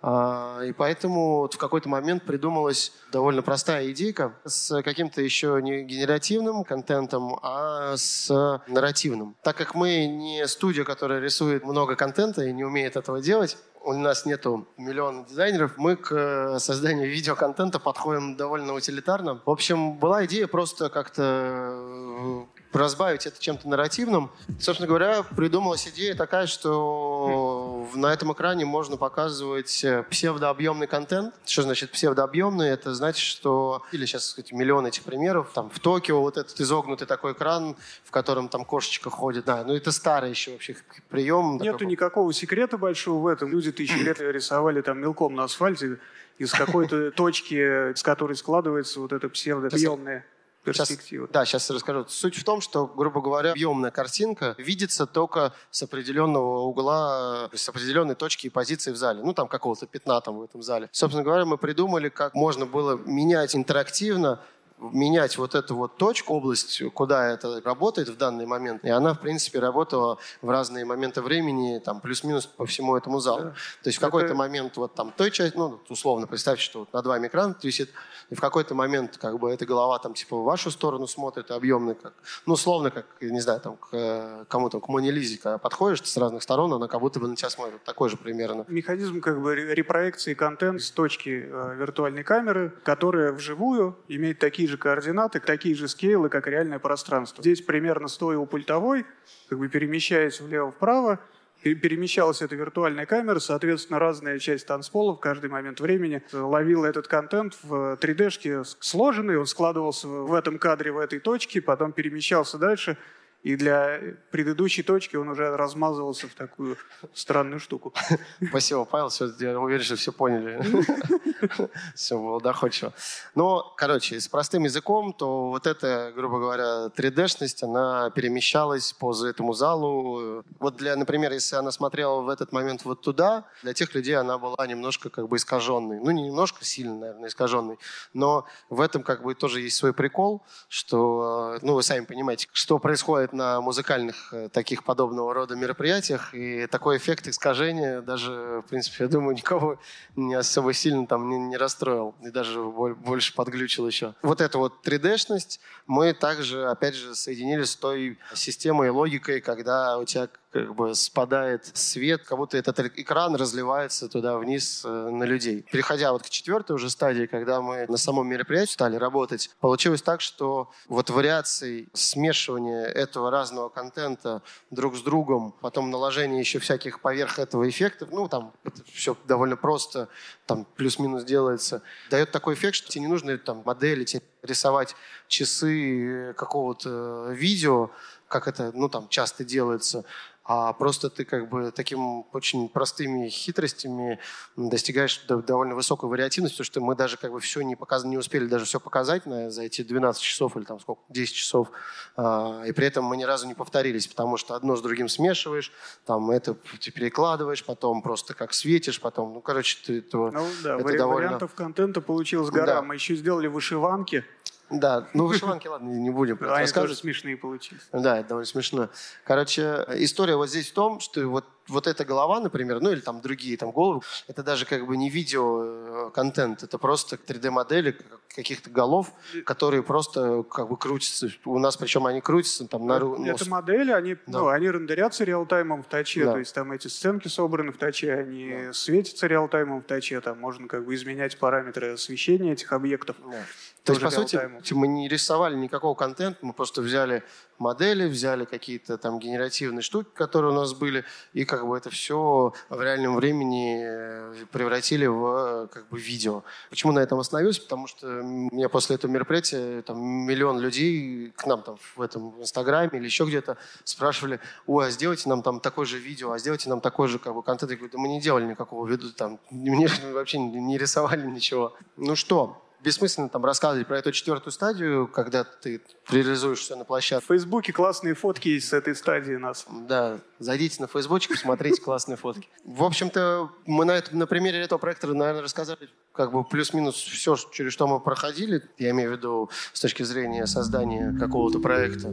Э, 0.02 0.68
и 0.68 0.72
поэтому 0.72 1.38
вот 1.40 1.54
в 1.54 1.58
какой-то 1.58 1.88
момент 1.88 2.24
придумалась 2.24 2.92
довольно 3.12 3.42
простая 3.42 3.90
идейка 3.90 4.34
с 4.44 4.82
каким-то 4.82 5.20
еще 5.20 5.60
не 5.62 5.82
генеративным 5.82 6.64
контентом, 6.64 7.38
а 7.42 7.96
с 7.96 8.30
нарративным. 8.66 9.36
Так 9.42 9.56
как 9.56 9.74
мы 9.74 10.06
не 10.06 10.46
студия, 10.46 10.84
которая 10.84 11.20
рисует 11.20 11.64
много 11.64 11.96
контента 11.96 12.42
и 12.42 12.52
не 12.52 12.64
умеет 12.64 12.96
этого 12.96 13.20
делать, 13.20 13.56
у 13.82 13.92
нас 13.94 14.26
нету 14.26 14.68
миллиона 14.76 15.24
дизайнеров, 15.24 15.76
мы 15.76 15.96
к 15.96 16.12
э, 16.12 16.58
созданию 16.58 17.10
видеоконтента 17.10 17.78
подходим 17.78 18.36
довольно 18.36 18.74
утилитарно. 18.74 19.40
В 19.44 19.50
общем, 19.50 19.98
была 19.98 20.26
идея 20.26 20.46
просто 20.46 20.88
как-то 20.90 21.72
э, 21.72 22.59
разбавить 22.72 23.26
это 23.26 23.40
чем-то 23.40 23.68
нарративным. 23.68 24.30
Собственно 24.58 24.86
говоря, 24.86 25.22
придумалась 25.22 25.88
идея 25.88 26.14
такая, 26.14 26.46
что 26.46 27.88
на 27.94 28.12
этом 28.12 28.32
экране 28.32 28.64
можно 28.64 28.96
показывать 28.96 29.82
э, 29.84 30.04
псевдообъемный 30.04 30.86
контент. 30.86 31.34
Что 31.44 31.62
значит 31.62 31.90
псевдообъемный? 31.90 32.68
Это 32.68 32.94
значит, 32.94 33.26
что... 33.26 33.82
Или 33.92 34.06
сейчас, 34.06 34.26
сказать, 34.26 34.52
миллион 34.52 34.86
этих 34.86 35.02
примеров. 35.02 35.50
Там 35.52 35.70
в 35.70 35.80
Токио 35.80 36.20
вот 36.20 36.36
этот 36.36 36.60
изогнутый 36.60 37.06
такой 37.06 37.32
экран, 37.32 37.76
в 38.04 38.10
котором 38.10 38.48
там 38.48 38.64
кошечка 38.64 39.10
ходит. 39.10 39.44
Да, 39.44 39.64
ну 39.64 39.74
это 39.74 39.90
старый 39.92 40.30
еще 40.30 40.52
вообще 40.52 40.76
прием. 41.08 41.56
Нету 41.56 41.78
такой... 41.78 41.86
никакого 41.86 42.32
секрета 42.32 42.78
большого 42.78 43.22
в 43.22 43.26
этом. 43.26 43.50
Люди 43.50 43.72
тысячи 43.72 43.98
лет 44.04 44.20
рисовали 44.20 44.80
там 44.80 45.00
мелком 45.00 45.34
на 45.34 45.44
асфальте 45.44 45.98
из 46.38 46.52
какой-то 46.52 47.10
точки, 47.16 47.94
с 47.94 48.02
которой 48.02 48.36
складывается 48.36 49.00
вот 49.00 49.12
это 49.12 49.28
псевдообъемное 49.28 50.24
перспективы. 50.64 51.26
Сейчас, 51.26 51.32
да, 51.32 51.44
сейчас 51.44 51.70
расскажу. 51.70 52.06
Суть 52.08 52.36
в 52.36 52.44
том, 52.44 52.60
что, 52.60 52.86
грубо 52.86 53.20
говоря, 53.20 53.52
объемная 53.52 53.90
картинка 53.90 54.54
видится 54.58 55.06
только 55.06 55.52
с 55.70 55.82
определенного 55.82 56.60
угла, 56.60 57.48
с 57.52 57.68
определенной 57.68 58.14
точки 58.14 58.46
и 58.46 58.50
позиции 58.50 58.92
в 58.92 58.96
зале. 58.96 59.22
Ну, 59.22 59.32
там 59.34 59.48
какого-то 59.48 59.86
пятна 59.86 60.20
там 60.20 60.38
в 60.38 60.42
этом 60.42 60.62
зале. 60.62 60.88
Собственно 60.92 61.24
говоря, 61.24 61.44
мы 61.44 61.58
придумали, 61.58 62.08
как 62.08 62.34
можно 62.34 62.66
было 62.66 62.96
менять 62.96 63.56
интерактивно 63.56 64.40
менять 64.80 65.38
вот 65.38 65.54
эту 65.54 65.76
вот 65.76 65.96
точку, 65.96 66.34
область, 66.34 66.82
куда 66.94 67.28
это 67.30 67.60
работает 67.64 68.08
в 68.08 68.16
данный 68.16 68.46
момент. 68.46 68.84
И 68.84 68.88
она, 68.88 69.14
в 69.14 69.20
принципе, 69.20 69.58
работала 69.58 70.18
в 70.42 70.50
разные 70.50 70.84
моменты 70.84 71.22
времени, 71.22 71.78
там, 71.78 72.00
плюс-минус 72.00 72.46
по 72.46 72.66
всему 72.66 72.96
этому 72.96 73.20
залу. 73.20 73.44
Да. 73.44 73.50
То 73.82 73.88
есть 73.88 73.98
в 73.98 74.00
какой-то 74.00 74.28
это... 74.28 74.34
момент 74.34 74.76
вот 74.76 74.94
там 74.94 75.12
той 75.16 75.30
части, 75.30 75.56
ну, 75.56 75.80
условно, 75.88 76.26
представьте, 76.26 76.62
что 76.64 76.80
вот 76.80 76.92
над 76.92 77.06
вами 77.06 77.26
экран 77.26 77.56
висит, 77.62 77.90
и 78.30 78.34
в 78.34 78.40
какой-то 78.40 78.74
момент 78.74 79.18
как 79.18 79.38
бы 79.38 79.50
эта 79.50 79.66
голова 79.66 79.98
там 79.98 80.14
типа 80.14 80.36
в 80.36 80.44
вашу 80.44 80.70
сторону 80.70 81.06
смотрит, 81.06 81.50
объемный, 81.50 81.94
как, 81.94 82.14
ну, 82.46 82.54
условно, 82.54 82.90
как, 82.90 83.06
не 83.20 83.40
знаю, 83.40 83.60
там, 83.60 83.76
к 83.76 84.46
кому-то, 84.48 84.80
к 84.80 84.88
Моне 84.88 85.10
Лизе, 85.10 85.38
когда 85.38 85.58
подходишь 85.58 86.02
с 86.02 86.16
разных 86.16 86.42
сторон, 86.42 86.72
она 86.72 86.88
как 86.88 87.00
будто 87.00 87.20
бы 87.20 87.28
на 87.28 87.36
тебя 87.36 87.50
смотрит. 87.50 87.82
Такой 87.84 88.08
же 88.08 88.16
примерно. 88.16 88.64
Механизм 88.68 89.20
как 89.20 89.42
бы 89.42 89.54
репроекции 89.54 90.34
контента 90.34 90.82
с 90.82 90.90
точки 90.90 91.44
э, 91.46 91.74
виртуальной 91.76 92.22
камеры, 92.22 92.72
которая 92.82 93.32
вживую 93.32 93.96
имеет 94.08 94.38
такие 94.38 94.69
же 94.70 94.78
координаты, 94.78 95.40
такие 95.40 95.74
же 95.74 95.88
скейлы, 95.88 96.28
как 96.28 96.46
реальное 96.46 96.78
пространство. 96.78 97.42
Здесь 97.42 97.60
примерно 97.60 98.08
стоя 98.08 98.38
у 98.38 98.46
пультовой, 98.46 99.04
как 99.48 99.58
бы 99.58 99.68
перемещаясь 99.68 100.40
влево-вправо, 100.40 101.18
перемещалась 101.62 102.40
эта 102.40 102.56
виртуальная 102.56 103.04
камера, 103.04 103.38
соответственно, 103.38 103.98
разная 103.98 104.38
часть 104.38 104.66
танцпола 104.66 105.14
в 105.14 105.20
каждый 105.20 105.50
момент 105.50 105.80
времени 105.80 106.22
ловила 106.32 106.86
этот 106.86 107.06
контент 107.06 107.58
в 107.62 107.98
3D-шке 108.00 108.64
сложенный, 108.80 109.36
он 109.36 109.46
складывался 109.46 110.08
в 110.08 110.32
этом 110.32 110.58
кадре, 110.58 110.90
в 110.90 110.98
этой 110.98 111.18
точке, 111.18 111.60
потом 111.60 111.92
перемещался 111.92 112.56
дальше, 112.56 112.96
и 113.42 113.56
для 113.56 114.00
предыдущей 114.30 114.82
точки 114.82 115.16
он 115.16 115.28
уже 115.28 115.56
размазывался 115.56 116.28
в 116.28 116.34
такую 116.34 116.76
странную 117.14 117.58
штуку. 117.58 117.94
Спасибо, 118.48 118.84
Павел. 118.84 119.08
Все, 119.08 119.30
я 119.38 119.58
уверен, 119.58 119.82
что 119.82 119.96
все 119.96 120.12
поняли. 120.12 120.60
Все 121.94 122.18
было 122.18 122.40
доходчиво. 122.40 122.92
Но, 123.34 123.72
короче, 123.76 124.20
с 124.20 124.28
простым 124.28 124.64
языком, 124.64 125.14
то 125.14 125.48
вот 125.48 125.66
эта, 125.66 126.12
грубо 126.14 126.38
говоря, 126.38 126.90
3D-шность, 126.94 127.62
она 127.62 128.10
перемещалась 128.10 128.92
по 128.92 129.14
этому 129.24 129.54
залу. 129.54 130.44
Вот 130.58 130.76
для, 130.76 130.94
например, 130.96 131.32
если 131.32 131.56
она 131.56 131.70
смотрела 131.70 132.20
в 132.20 132.28
этот 132.28 132.52
момент 132.52 132.84
вот 132.84 133.00
туда, 133.00 133.46
для 133.62 133.72
тех 133.72 133.94
людей 133.94 134.16
она 134.16 134.36
была 134.36 134.66
немножко 134.66 135.08
как 135.08 135.28
бы 135.28 135.36
искаженной. 135.36 135.98
Ну, 135.98 136.10
не 136.10 136.24
немножко, 136.24 136.64
сильно, 136.64 136.94
наверное, 136.94 137.28
искаженной. 137.30 137.78
Но 138.12 138.44
в 138.68 138.82
этом 138.82 139.02
как 139.02 139.22
бы 139.22 139.34
тоже 139.34 139.62
есть 139.62 139.76
свой 139.76 139.94
прикол, 139.94 140.42
что, 140.68 141.58
ну, 141.62 141.74
вы 141.74 141.82
сами 141.82 142.04
понимаете, 142.04 142.48
что 142.52 142.78
происходит 142.78 143.29
бывает 143.30 143.32
на 143.32 143.60
музыкальных 143.60 144.32
э, 144.32 144.48
таких 144.48 144.84
подобного 144.84 145.34
рода 145.34 145.54
мероприятиях, 145.54 146.34
и 146.34 146.66
такой 146.66 146.96
эффект 146.96 147.28
искажения 147.28 148.02
даже, 148.02 148.62
в 148.64 148.68
принципе, 148.68 149.04
я 149.04 149.08
думаю, 149.08 149.36
никого 149.36 149.78
не 150.16 150.34
особо 150.34 150.72
сильно 150.72 151.06
там 151.06 151.28
не, 151.28 151.38
не 151.38 151.56
расстроил, 151.56 152.14
и 152.22 152.30
даже 152.30 152.62
больше 152.62 153.34
подглючил 153.34 153.86
еще. 153.86 154.14
Вот 154.22 154.40
эту 154.40 154.58
вот 154.58 154.86
3D-шность 154.86 155.60
мы 155.86 156.12
также, 156.12 156.68
опять 156.68 156.94
же, 156.94 157.14
соединили 157.14 157.64
с 157.64 157.76
той 157.76 158.18
системой 158.34 158.88
и 158.88 158.90
логикой, 158.90 159.40
когда 159.40 159.98
у 159.98 160.04
тебя 160.04 160.28
как 160.50 160.74
бы 160.74 160.94
спадает 160.94 161.70
свет, 161.76 162.24
как 162.24 162.38
будто 162.38 162.56
этот 162.56 162.80
экран 162.98 163.36
разливается 163.36 164.08
туда 164.08 164.36
вниз 164.36 164.82
э, 164.84 164.88
на 164.88 165.24
людей. 165.24 165.64
Переходя 165.70 166.12
вот 166.12 166.22
к 166.22 166.28
четвертой 166.28 166.74
уже 166.74 166.90
стадии, 166.90 167.26
когда 167.26 167.60
мы 167.60 167.86
на 167.88 167.96
самом 167.96 168.28
мероприятии 168.28 168.72
стали 168.72 168.96
работать, 168.96 169.50
получилось 169.60 170.02
так, 170.02 170.20
что 170.20 170.70
вот 170.88 171.10
вариаций 171.10 171.88
смешивания 171.92 172.84
этого 172.84 173.30
разного 173.30 173.68
контента 173.68 174.42
друг 174.70 174.96
с 174.96 175.02
другом, 175.02 175.54
потом 175.60 175.90
наложение 175.90 176.40
еще 176.40 176.58
всяких 176.58 177.00
поверх 177.00 177.38
этого 177.38 177.68
эффектов, 177.68 178.10
ну 178.10 178.28
там 178.28 178.52
все 178.92 179.16
довольно 179.26 179.56
просто, 179.56 180.08
там 180.46 180.66
плюс-минус 180.76 181.22
делается, 181.24 181.82
дает 182.10 182.32
такой 182.32 182.54
эффект, 182.54 182.74
что 182.74 182.88
тебе 182.88 183.02
не 183.02 183.08
нужно 183.08 183.38
там 183.38 183.62
модели, 183.64 184.04
тебе 184.04 184.22
рисовать 184.42 184.96
часы 185.28 186.34
какого-то 186.36 187.30
видео, 187.30 187.90
как 188.30 188.46
это, 188.46 188.70
ну, 188.74 188.88
там, 188.88 189.08
часто 189.08 189.44
делается, 189.44 190.04
а 190.52 190.72
просто 190.72 191.10
ты 191.10 191.24
как 191.24 191.48
бы 191.48 191.70
таким 191.70 192.24
очень 192.32 192.68
простыми 192.68 193.28
хитростями 193.28 194.18
достигаешь 194.56 195.24
довольно 195.28 195.76
высокой 195.76 196.10
вариативности, 196.10 196.56
потому 196.56 196.64
что 196.64 196.80
мы 196.80 196.96
даже 196.96 197.18
как 197.18 197.30
бы 197.30 197.38
все 197.38 197.60
не, 197.60 197.76
показ... 197.76 198.02
не 198.02 198.18
успели 198.18 198.46
даже 198.46 198.64
все 198.64 198.80
показать 198.80 199.26
на, 199.26 199.52
за 199.52 199.62
эти 199.62 199.82
12 199.82 200.20
часов 200.20 200.56
или 200.56 200.64
там 200.64 200.80
сколько, 200.80 201.02
10 201.08 201.36
часов, 201.36 201.68
а, 202.16 202.64
и 202.66 202.72
при 202.72 202.84
этом 202.88 203.04
мы 203.04 203.16
ни 203.16 203.22
разу 203.22 203.46
не 203.46 203.54
повторились, 203.54 204.08
потому 204.08 204.36
что 204.38 204.56
одно 204.56 204.74
с 204.74 204.82
другим 204.82 205.08
смешиваешь, 205.08 205.70
там 206.04 206.32
это 206.32 206.56
ты 206.80 206.90
перекладываешь, 206.90 207.64
потом 207.64 208.02
просто 208.02 208.34
как 208.34 208.52
светишь, 208.52 209.00
потом, 209.00 209.34
ну, 209.34 209.40
короче, 209.40 209.78
ты 209.86 209.98
этого... 209.98 210.32
Ну 210.32 210.44
да, 210.64 210.74
это 210.74 210.84
вари- 210.84 210.98
довольно... 210.98 211.26
вариантов 211.26 211.54
контента 211.54 212.00
получилось 212.00 212.50
гора. 212.50 212.66
Да. 212.66 212.82
Мы 212.82 212.94
еще 212.94 213.14
сделали 213.14 213.46
вышиванки, 213.46 214.24
да, 214.70 215.08
ну 215.14 215.26
вышиванки, 215.26 215.68
ладно, 215.68 215.88
не 215.88 216.10
будем 216.10 216.36
это 216.36 216.54
Они 216.54 216.70
тоже 216.70 216.94
смешные 216.94 217.36
получились. 217.36 217.82
Да, 217.92 218.18
это 218.18 218.30
довольно 218.30 218.46
смешно. 218.46 218.88
Короче, 219.24 219.84
история 219.96 220.36
вот 220.36 220.48
здесь 220.48 220.70
в 220.70 220.74
том, 220.74 221.00
что 221.00 221.26
вот 221.28 221.44
вот 221.70 221.86
эта 221.86 222.04
голова, 222.04 222.40
например, 222.40 222.80
ну 222.80 222.90
или 222.90 223.00
там 223.00 223.20
другие 223.20 223.56
там 223.56 223.70
головы, 223.70 224.02
это 224.28 224.42
даже 224.42 224.66
как 224.66 224.86
бы 224.86 224.96
не 224.96 225.08
видео-контент, 225.08 226.62
э, 226.62 226.66
это 226.66 226.78
просто 226.78 227.16
3D-модели 227.16 227.96
каких-то 228.34 228.70
голов, 228.70 229.12
которые 229.44 229.82
просто 229.82 230.42
как 230.44 230.68
бы 230.68 230.76
крутятся. 230.76 231.28
У 231.44 231.58
нас 231.58 231.76
причем 231.76 232.06
они 232.06 232.20
крутятся 232.20 232.66
там 232.68 232.86
на... 232.86 232.98
Ну, 232.98 233.24
это 233.24 233.48
модели, 233.48 233.90
они, 233.90 234.14
да. 234.26 234.38
ну, 234.38 234.48
они 234.48 234.70
рендерятся 234.70 235.24
реал-таймом 235.24 235.82
в 235.82 235.86
таче, 235.86 236.24
да. 236.24 236.32
то 236.32 236.38
есть 236.38 236.54
там 236.54 236.72
эти 236.72 236.88
сценки 236.88 237.28
собраны 237.28 237.72
в 237.72 237.78
таче, 237.78 238.12
они 238.12 238.66
да. 238.66 238.72
светятся 238.72 239.26
реал-таймом 239.26 239.80
в 239.80 239.84
таче, 239.84 240.20
там 240.20 240.38
можно 240.38 240.68
как 240.68 240.84
бы 240.84 240.94
изменять 240.94 241.38
параметры 241.38 241.92
освещения 241.92 242.52
этих 242.52 242.72
объектов. 242.72 243.16
Да. 243.24 243.44
То 243.84 243.92
есть, 243.92 244.02
по 244.02 244.10
сути, 244.10 244.38
мы 244.74 244.88
не 244.88 245.08
рисовали 245.08 245.54
никакого 245.54 245.94
контента, 245.94 246.38
мы 246.42 246.52
просто 246.52 246.82
взяли 246.82 247.22
модели, 247.58 248.08
взяли 248.08 248.44
какие-то 248.44 248.98
там 248.98 249.18
генеративные 249.18 249.82
штуки, 249.82 250.08
которые 250.14 250.52
у 250.52 250.54
нас 250.54 250.74
были, 250.74 251.04
и 251.32 251.44
как 251.44 251.66
бы 251.66 251.76
это 251.76 251.90
все 251.90 252.52
в 252.68 252.82
реальном 252.82 253.16
времени 253.16 253.82
э, 253.84 254.46
превратили 254.50 255.06
в 255.06 255.68
как 255.68 255.88
бы 255.88 255.98
видео. 255.98 256.42
Почему 256.68 256.92
на 256.92 257.00
этом 257.00 257.20
остановился? 257.20 257.62
Потому 257.62 257.86
что 257.86 258.06
меня 258.06 258.68
после 258.68 258.96
этого 258.96 259.10
мероприятия 259.10 259.82
там 259.82 259.98
миллион 260.00 260.58
людей 260.58 261.32
к 261.36 261.46
нам 261.46 261.62
там 261.62 261.76
в 261.96 262.02
этом 262.02 262.40
Инстаграме 262.40 262.98
или 262.98 263.04
еще 263.04 263.24
где-то 263.24 263.56
спрашивали, 263.84 264.40
ой, 264.66 264.88
а 264.88 264.90
сделайте 264.90 265.28
нам 265.28 265.42
там 265.42 265.60
такое 265.60 265.86
же 265.86 265.98
видео, 265.98 266.32
а 266.32 266.38
сделайте 266.38 266.68
нам 266.68 266.80
такой 266.80 267.08
же 267.08 267.18
как 267.18 267.34
бы 267.34 267.42
контент. 267.42 267.70
Я 267.70 267.76
говорю, 267.76 267.92
да 267.92 267.98
мы 267.98 268.08
не 268.08 268.20
делали 268.20 268.44
никакого 268.44 268.86
видео, 268.86 269.08
там, 269.16 269.38
мне 269.50 269.88
вообще 270.12 270.38
не 270.38 270.78
рисовали 270.78 271.26
ничего. 271.26 271.74
Ну 271.96 272.16
что, 272.16 272.62
бессмысленно 272.82 273.28
там 273.28 273.44
рассказывать 273.44 273.86
про 273.86 273.98
эту 273.98 274.12
четвертую 274.12 274.52
стадию, 274.52 275.08
когда 275.08 275.44
ты 275.44 275.80
реализуешь 276.10 276.60
все 276.60 276.76
на 276.76 276.84
площадке. 276.84 277.24
В 277.24 277.28
Фейсбуке 277.28 277.72
классные 277.72 278.14
фотки 278.14 278.48
есть 278.48 278.68
с 278.68 278.72
этой 278.72 278.94
стадии 278.96 279.34
нас. 279.34 279.66
Да, 279.70 280.20
зайдите 280.38 280.80
на 280.80 280.88
Фейсбучик, 280.88 281.32
посмотрите 281.32 281.80
классные 281.80 282.16
фотки. 282.16 282.48
В 282.64 282.82
общем-то, 282.84 283.50
мы 283.66 283.84
на, 283.84 283.92
этом, 283.92 284.18
на 284.18 284.26
примере 284.26 284.60
этого 284.60 284.78
проекта, 284.78 285.06
наверное, 285.08 285.42
рассказали 285.42 285.88
как 286.12 286.32
бы 286.32 286.44
плюс-минус 286.44 286.94
все, 286.96 287.36
через 287.52 287.72
что 287.72 287.86
мы 287.86 288.00
проходили. 288.00 288.62
Я 288.78 288.90
имею 288.90 289.10
в 289.10 289.12
виду 289.16 289.50
с 289.72 289.80
точки 289.80 290.02
зрения 290.02 290.46
создания 290.46 291.16
какого-то 291.18 291.58
проекта. 291.60 292.12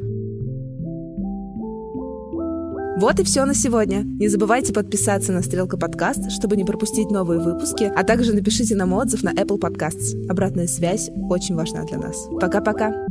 Вот 2.99 3.19
и 3.19 3.23
все 3.23 3.45
на 3.45 3.53
сегодня. 3.53 4.01
Не 4.03 4.27
забывайте 4.27 4.73
подписаться 4.73 5.31
на 5.31 5.43
Стрелка 5.43 5.77
подкаст, 5.77 6.31
чтобы 6.31 6.57
не 6.57 6.65
пропустить 6.65 7.11
новые 7.11 7.39
выпуски, 7.39 7.83
а 7.83 8.03
также 8.03 8.33
напишите 8.33 8.75
нам 8.75 8.91
отзыв 8.93 9.21
на 9.21 9.33
Apple 9.33 9.59
Podcasts. 9.59 10.15
Обратная 10.27 10.65
связь 10.65 11.11
очень 11.29 11.53
важна 11.53 11.83
для 11.83 11.99
нас. 11.99 12.27
Пока-пока. 12.41 13.05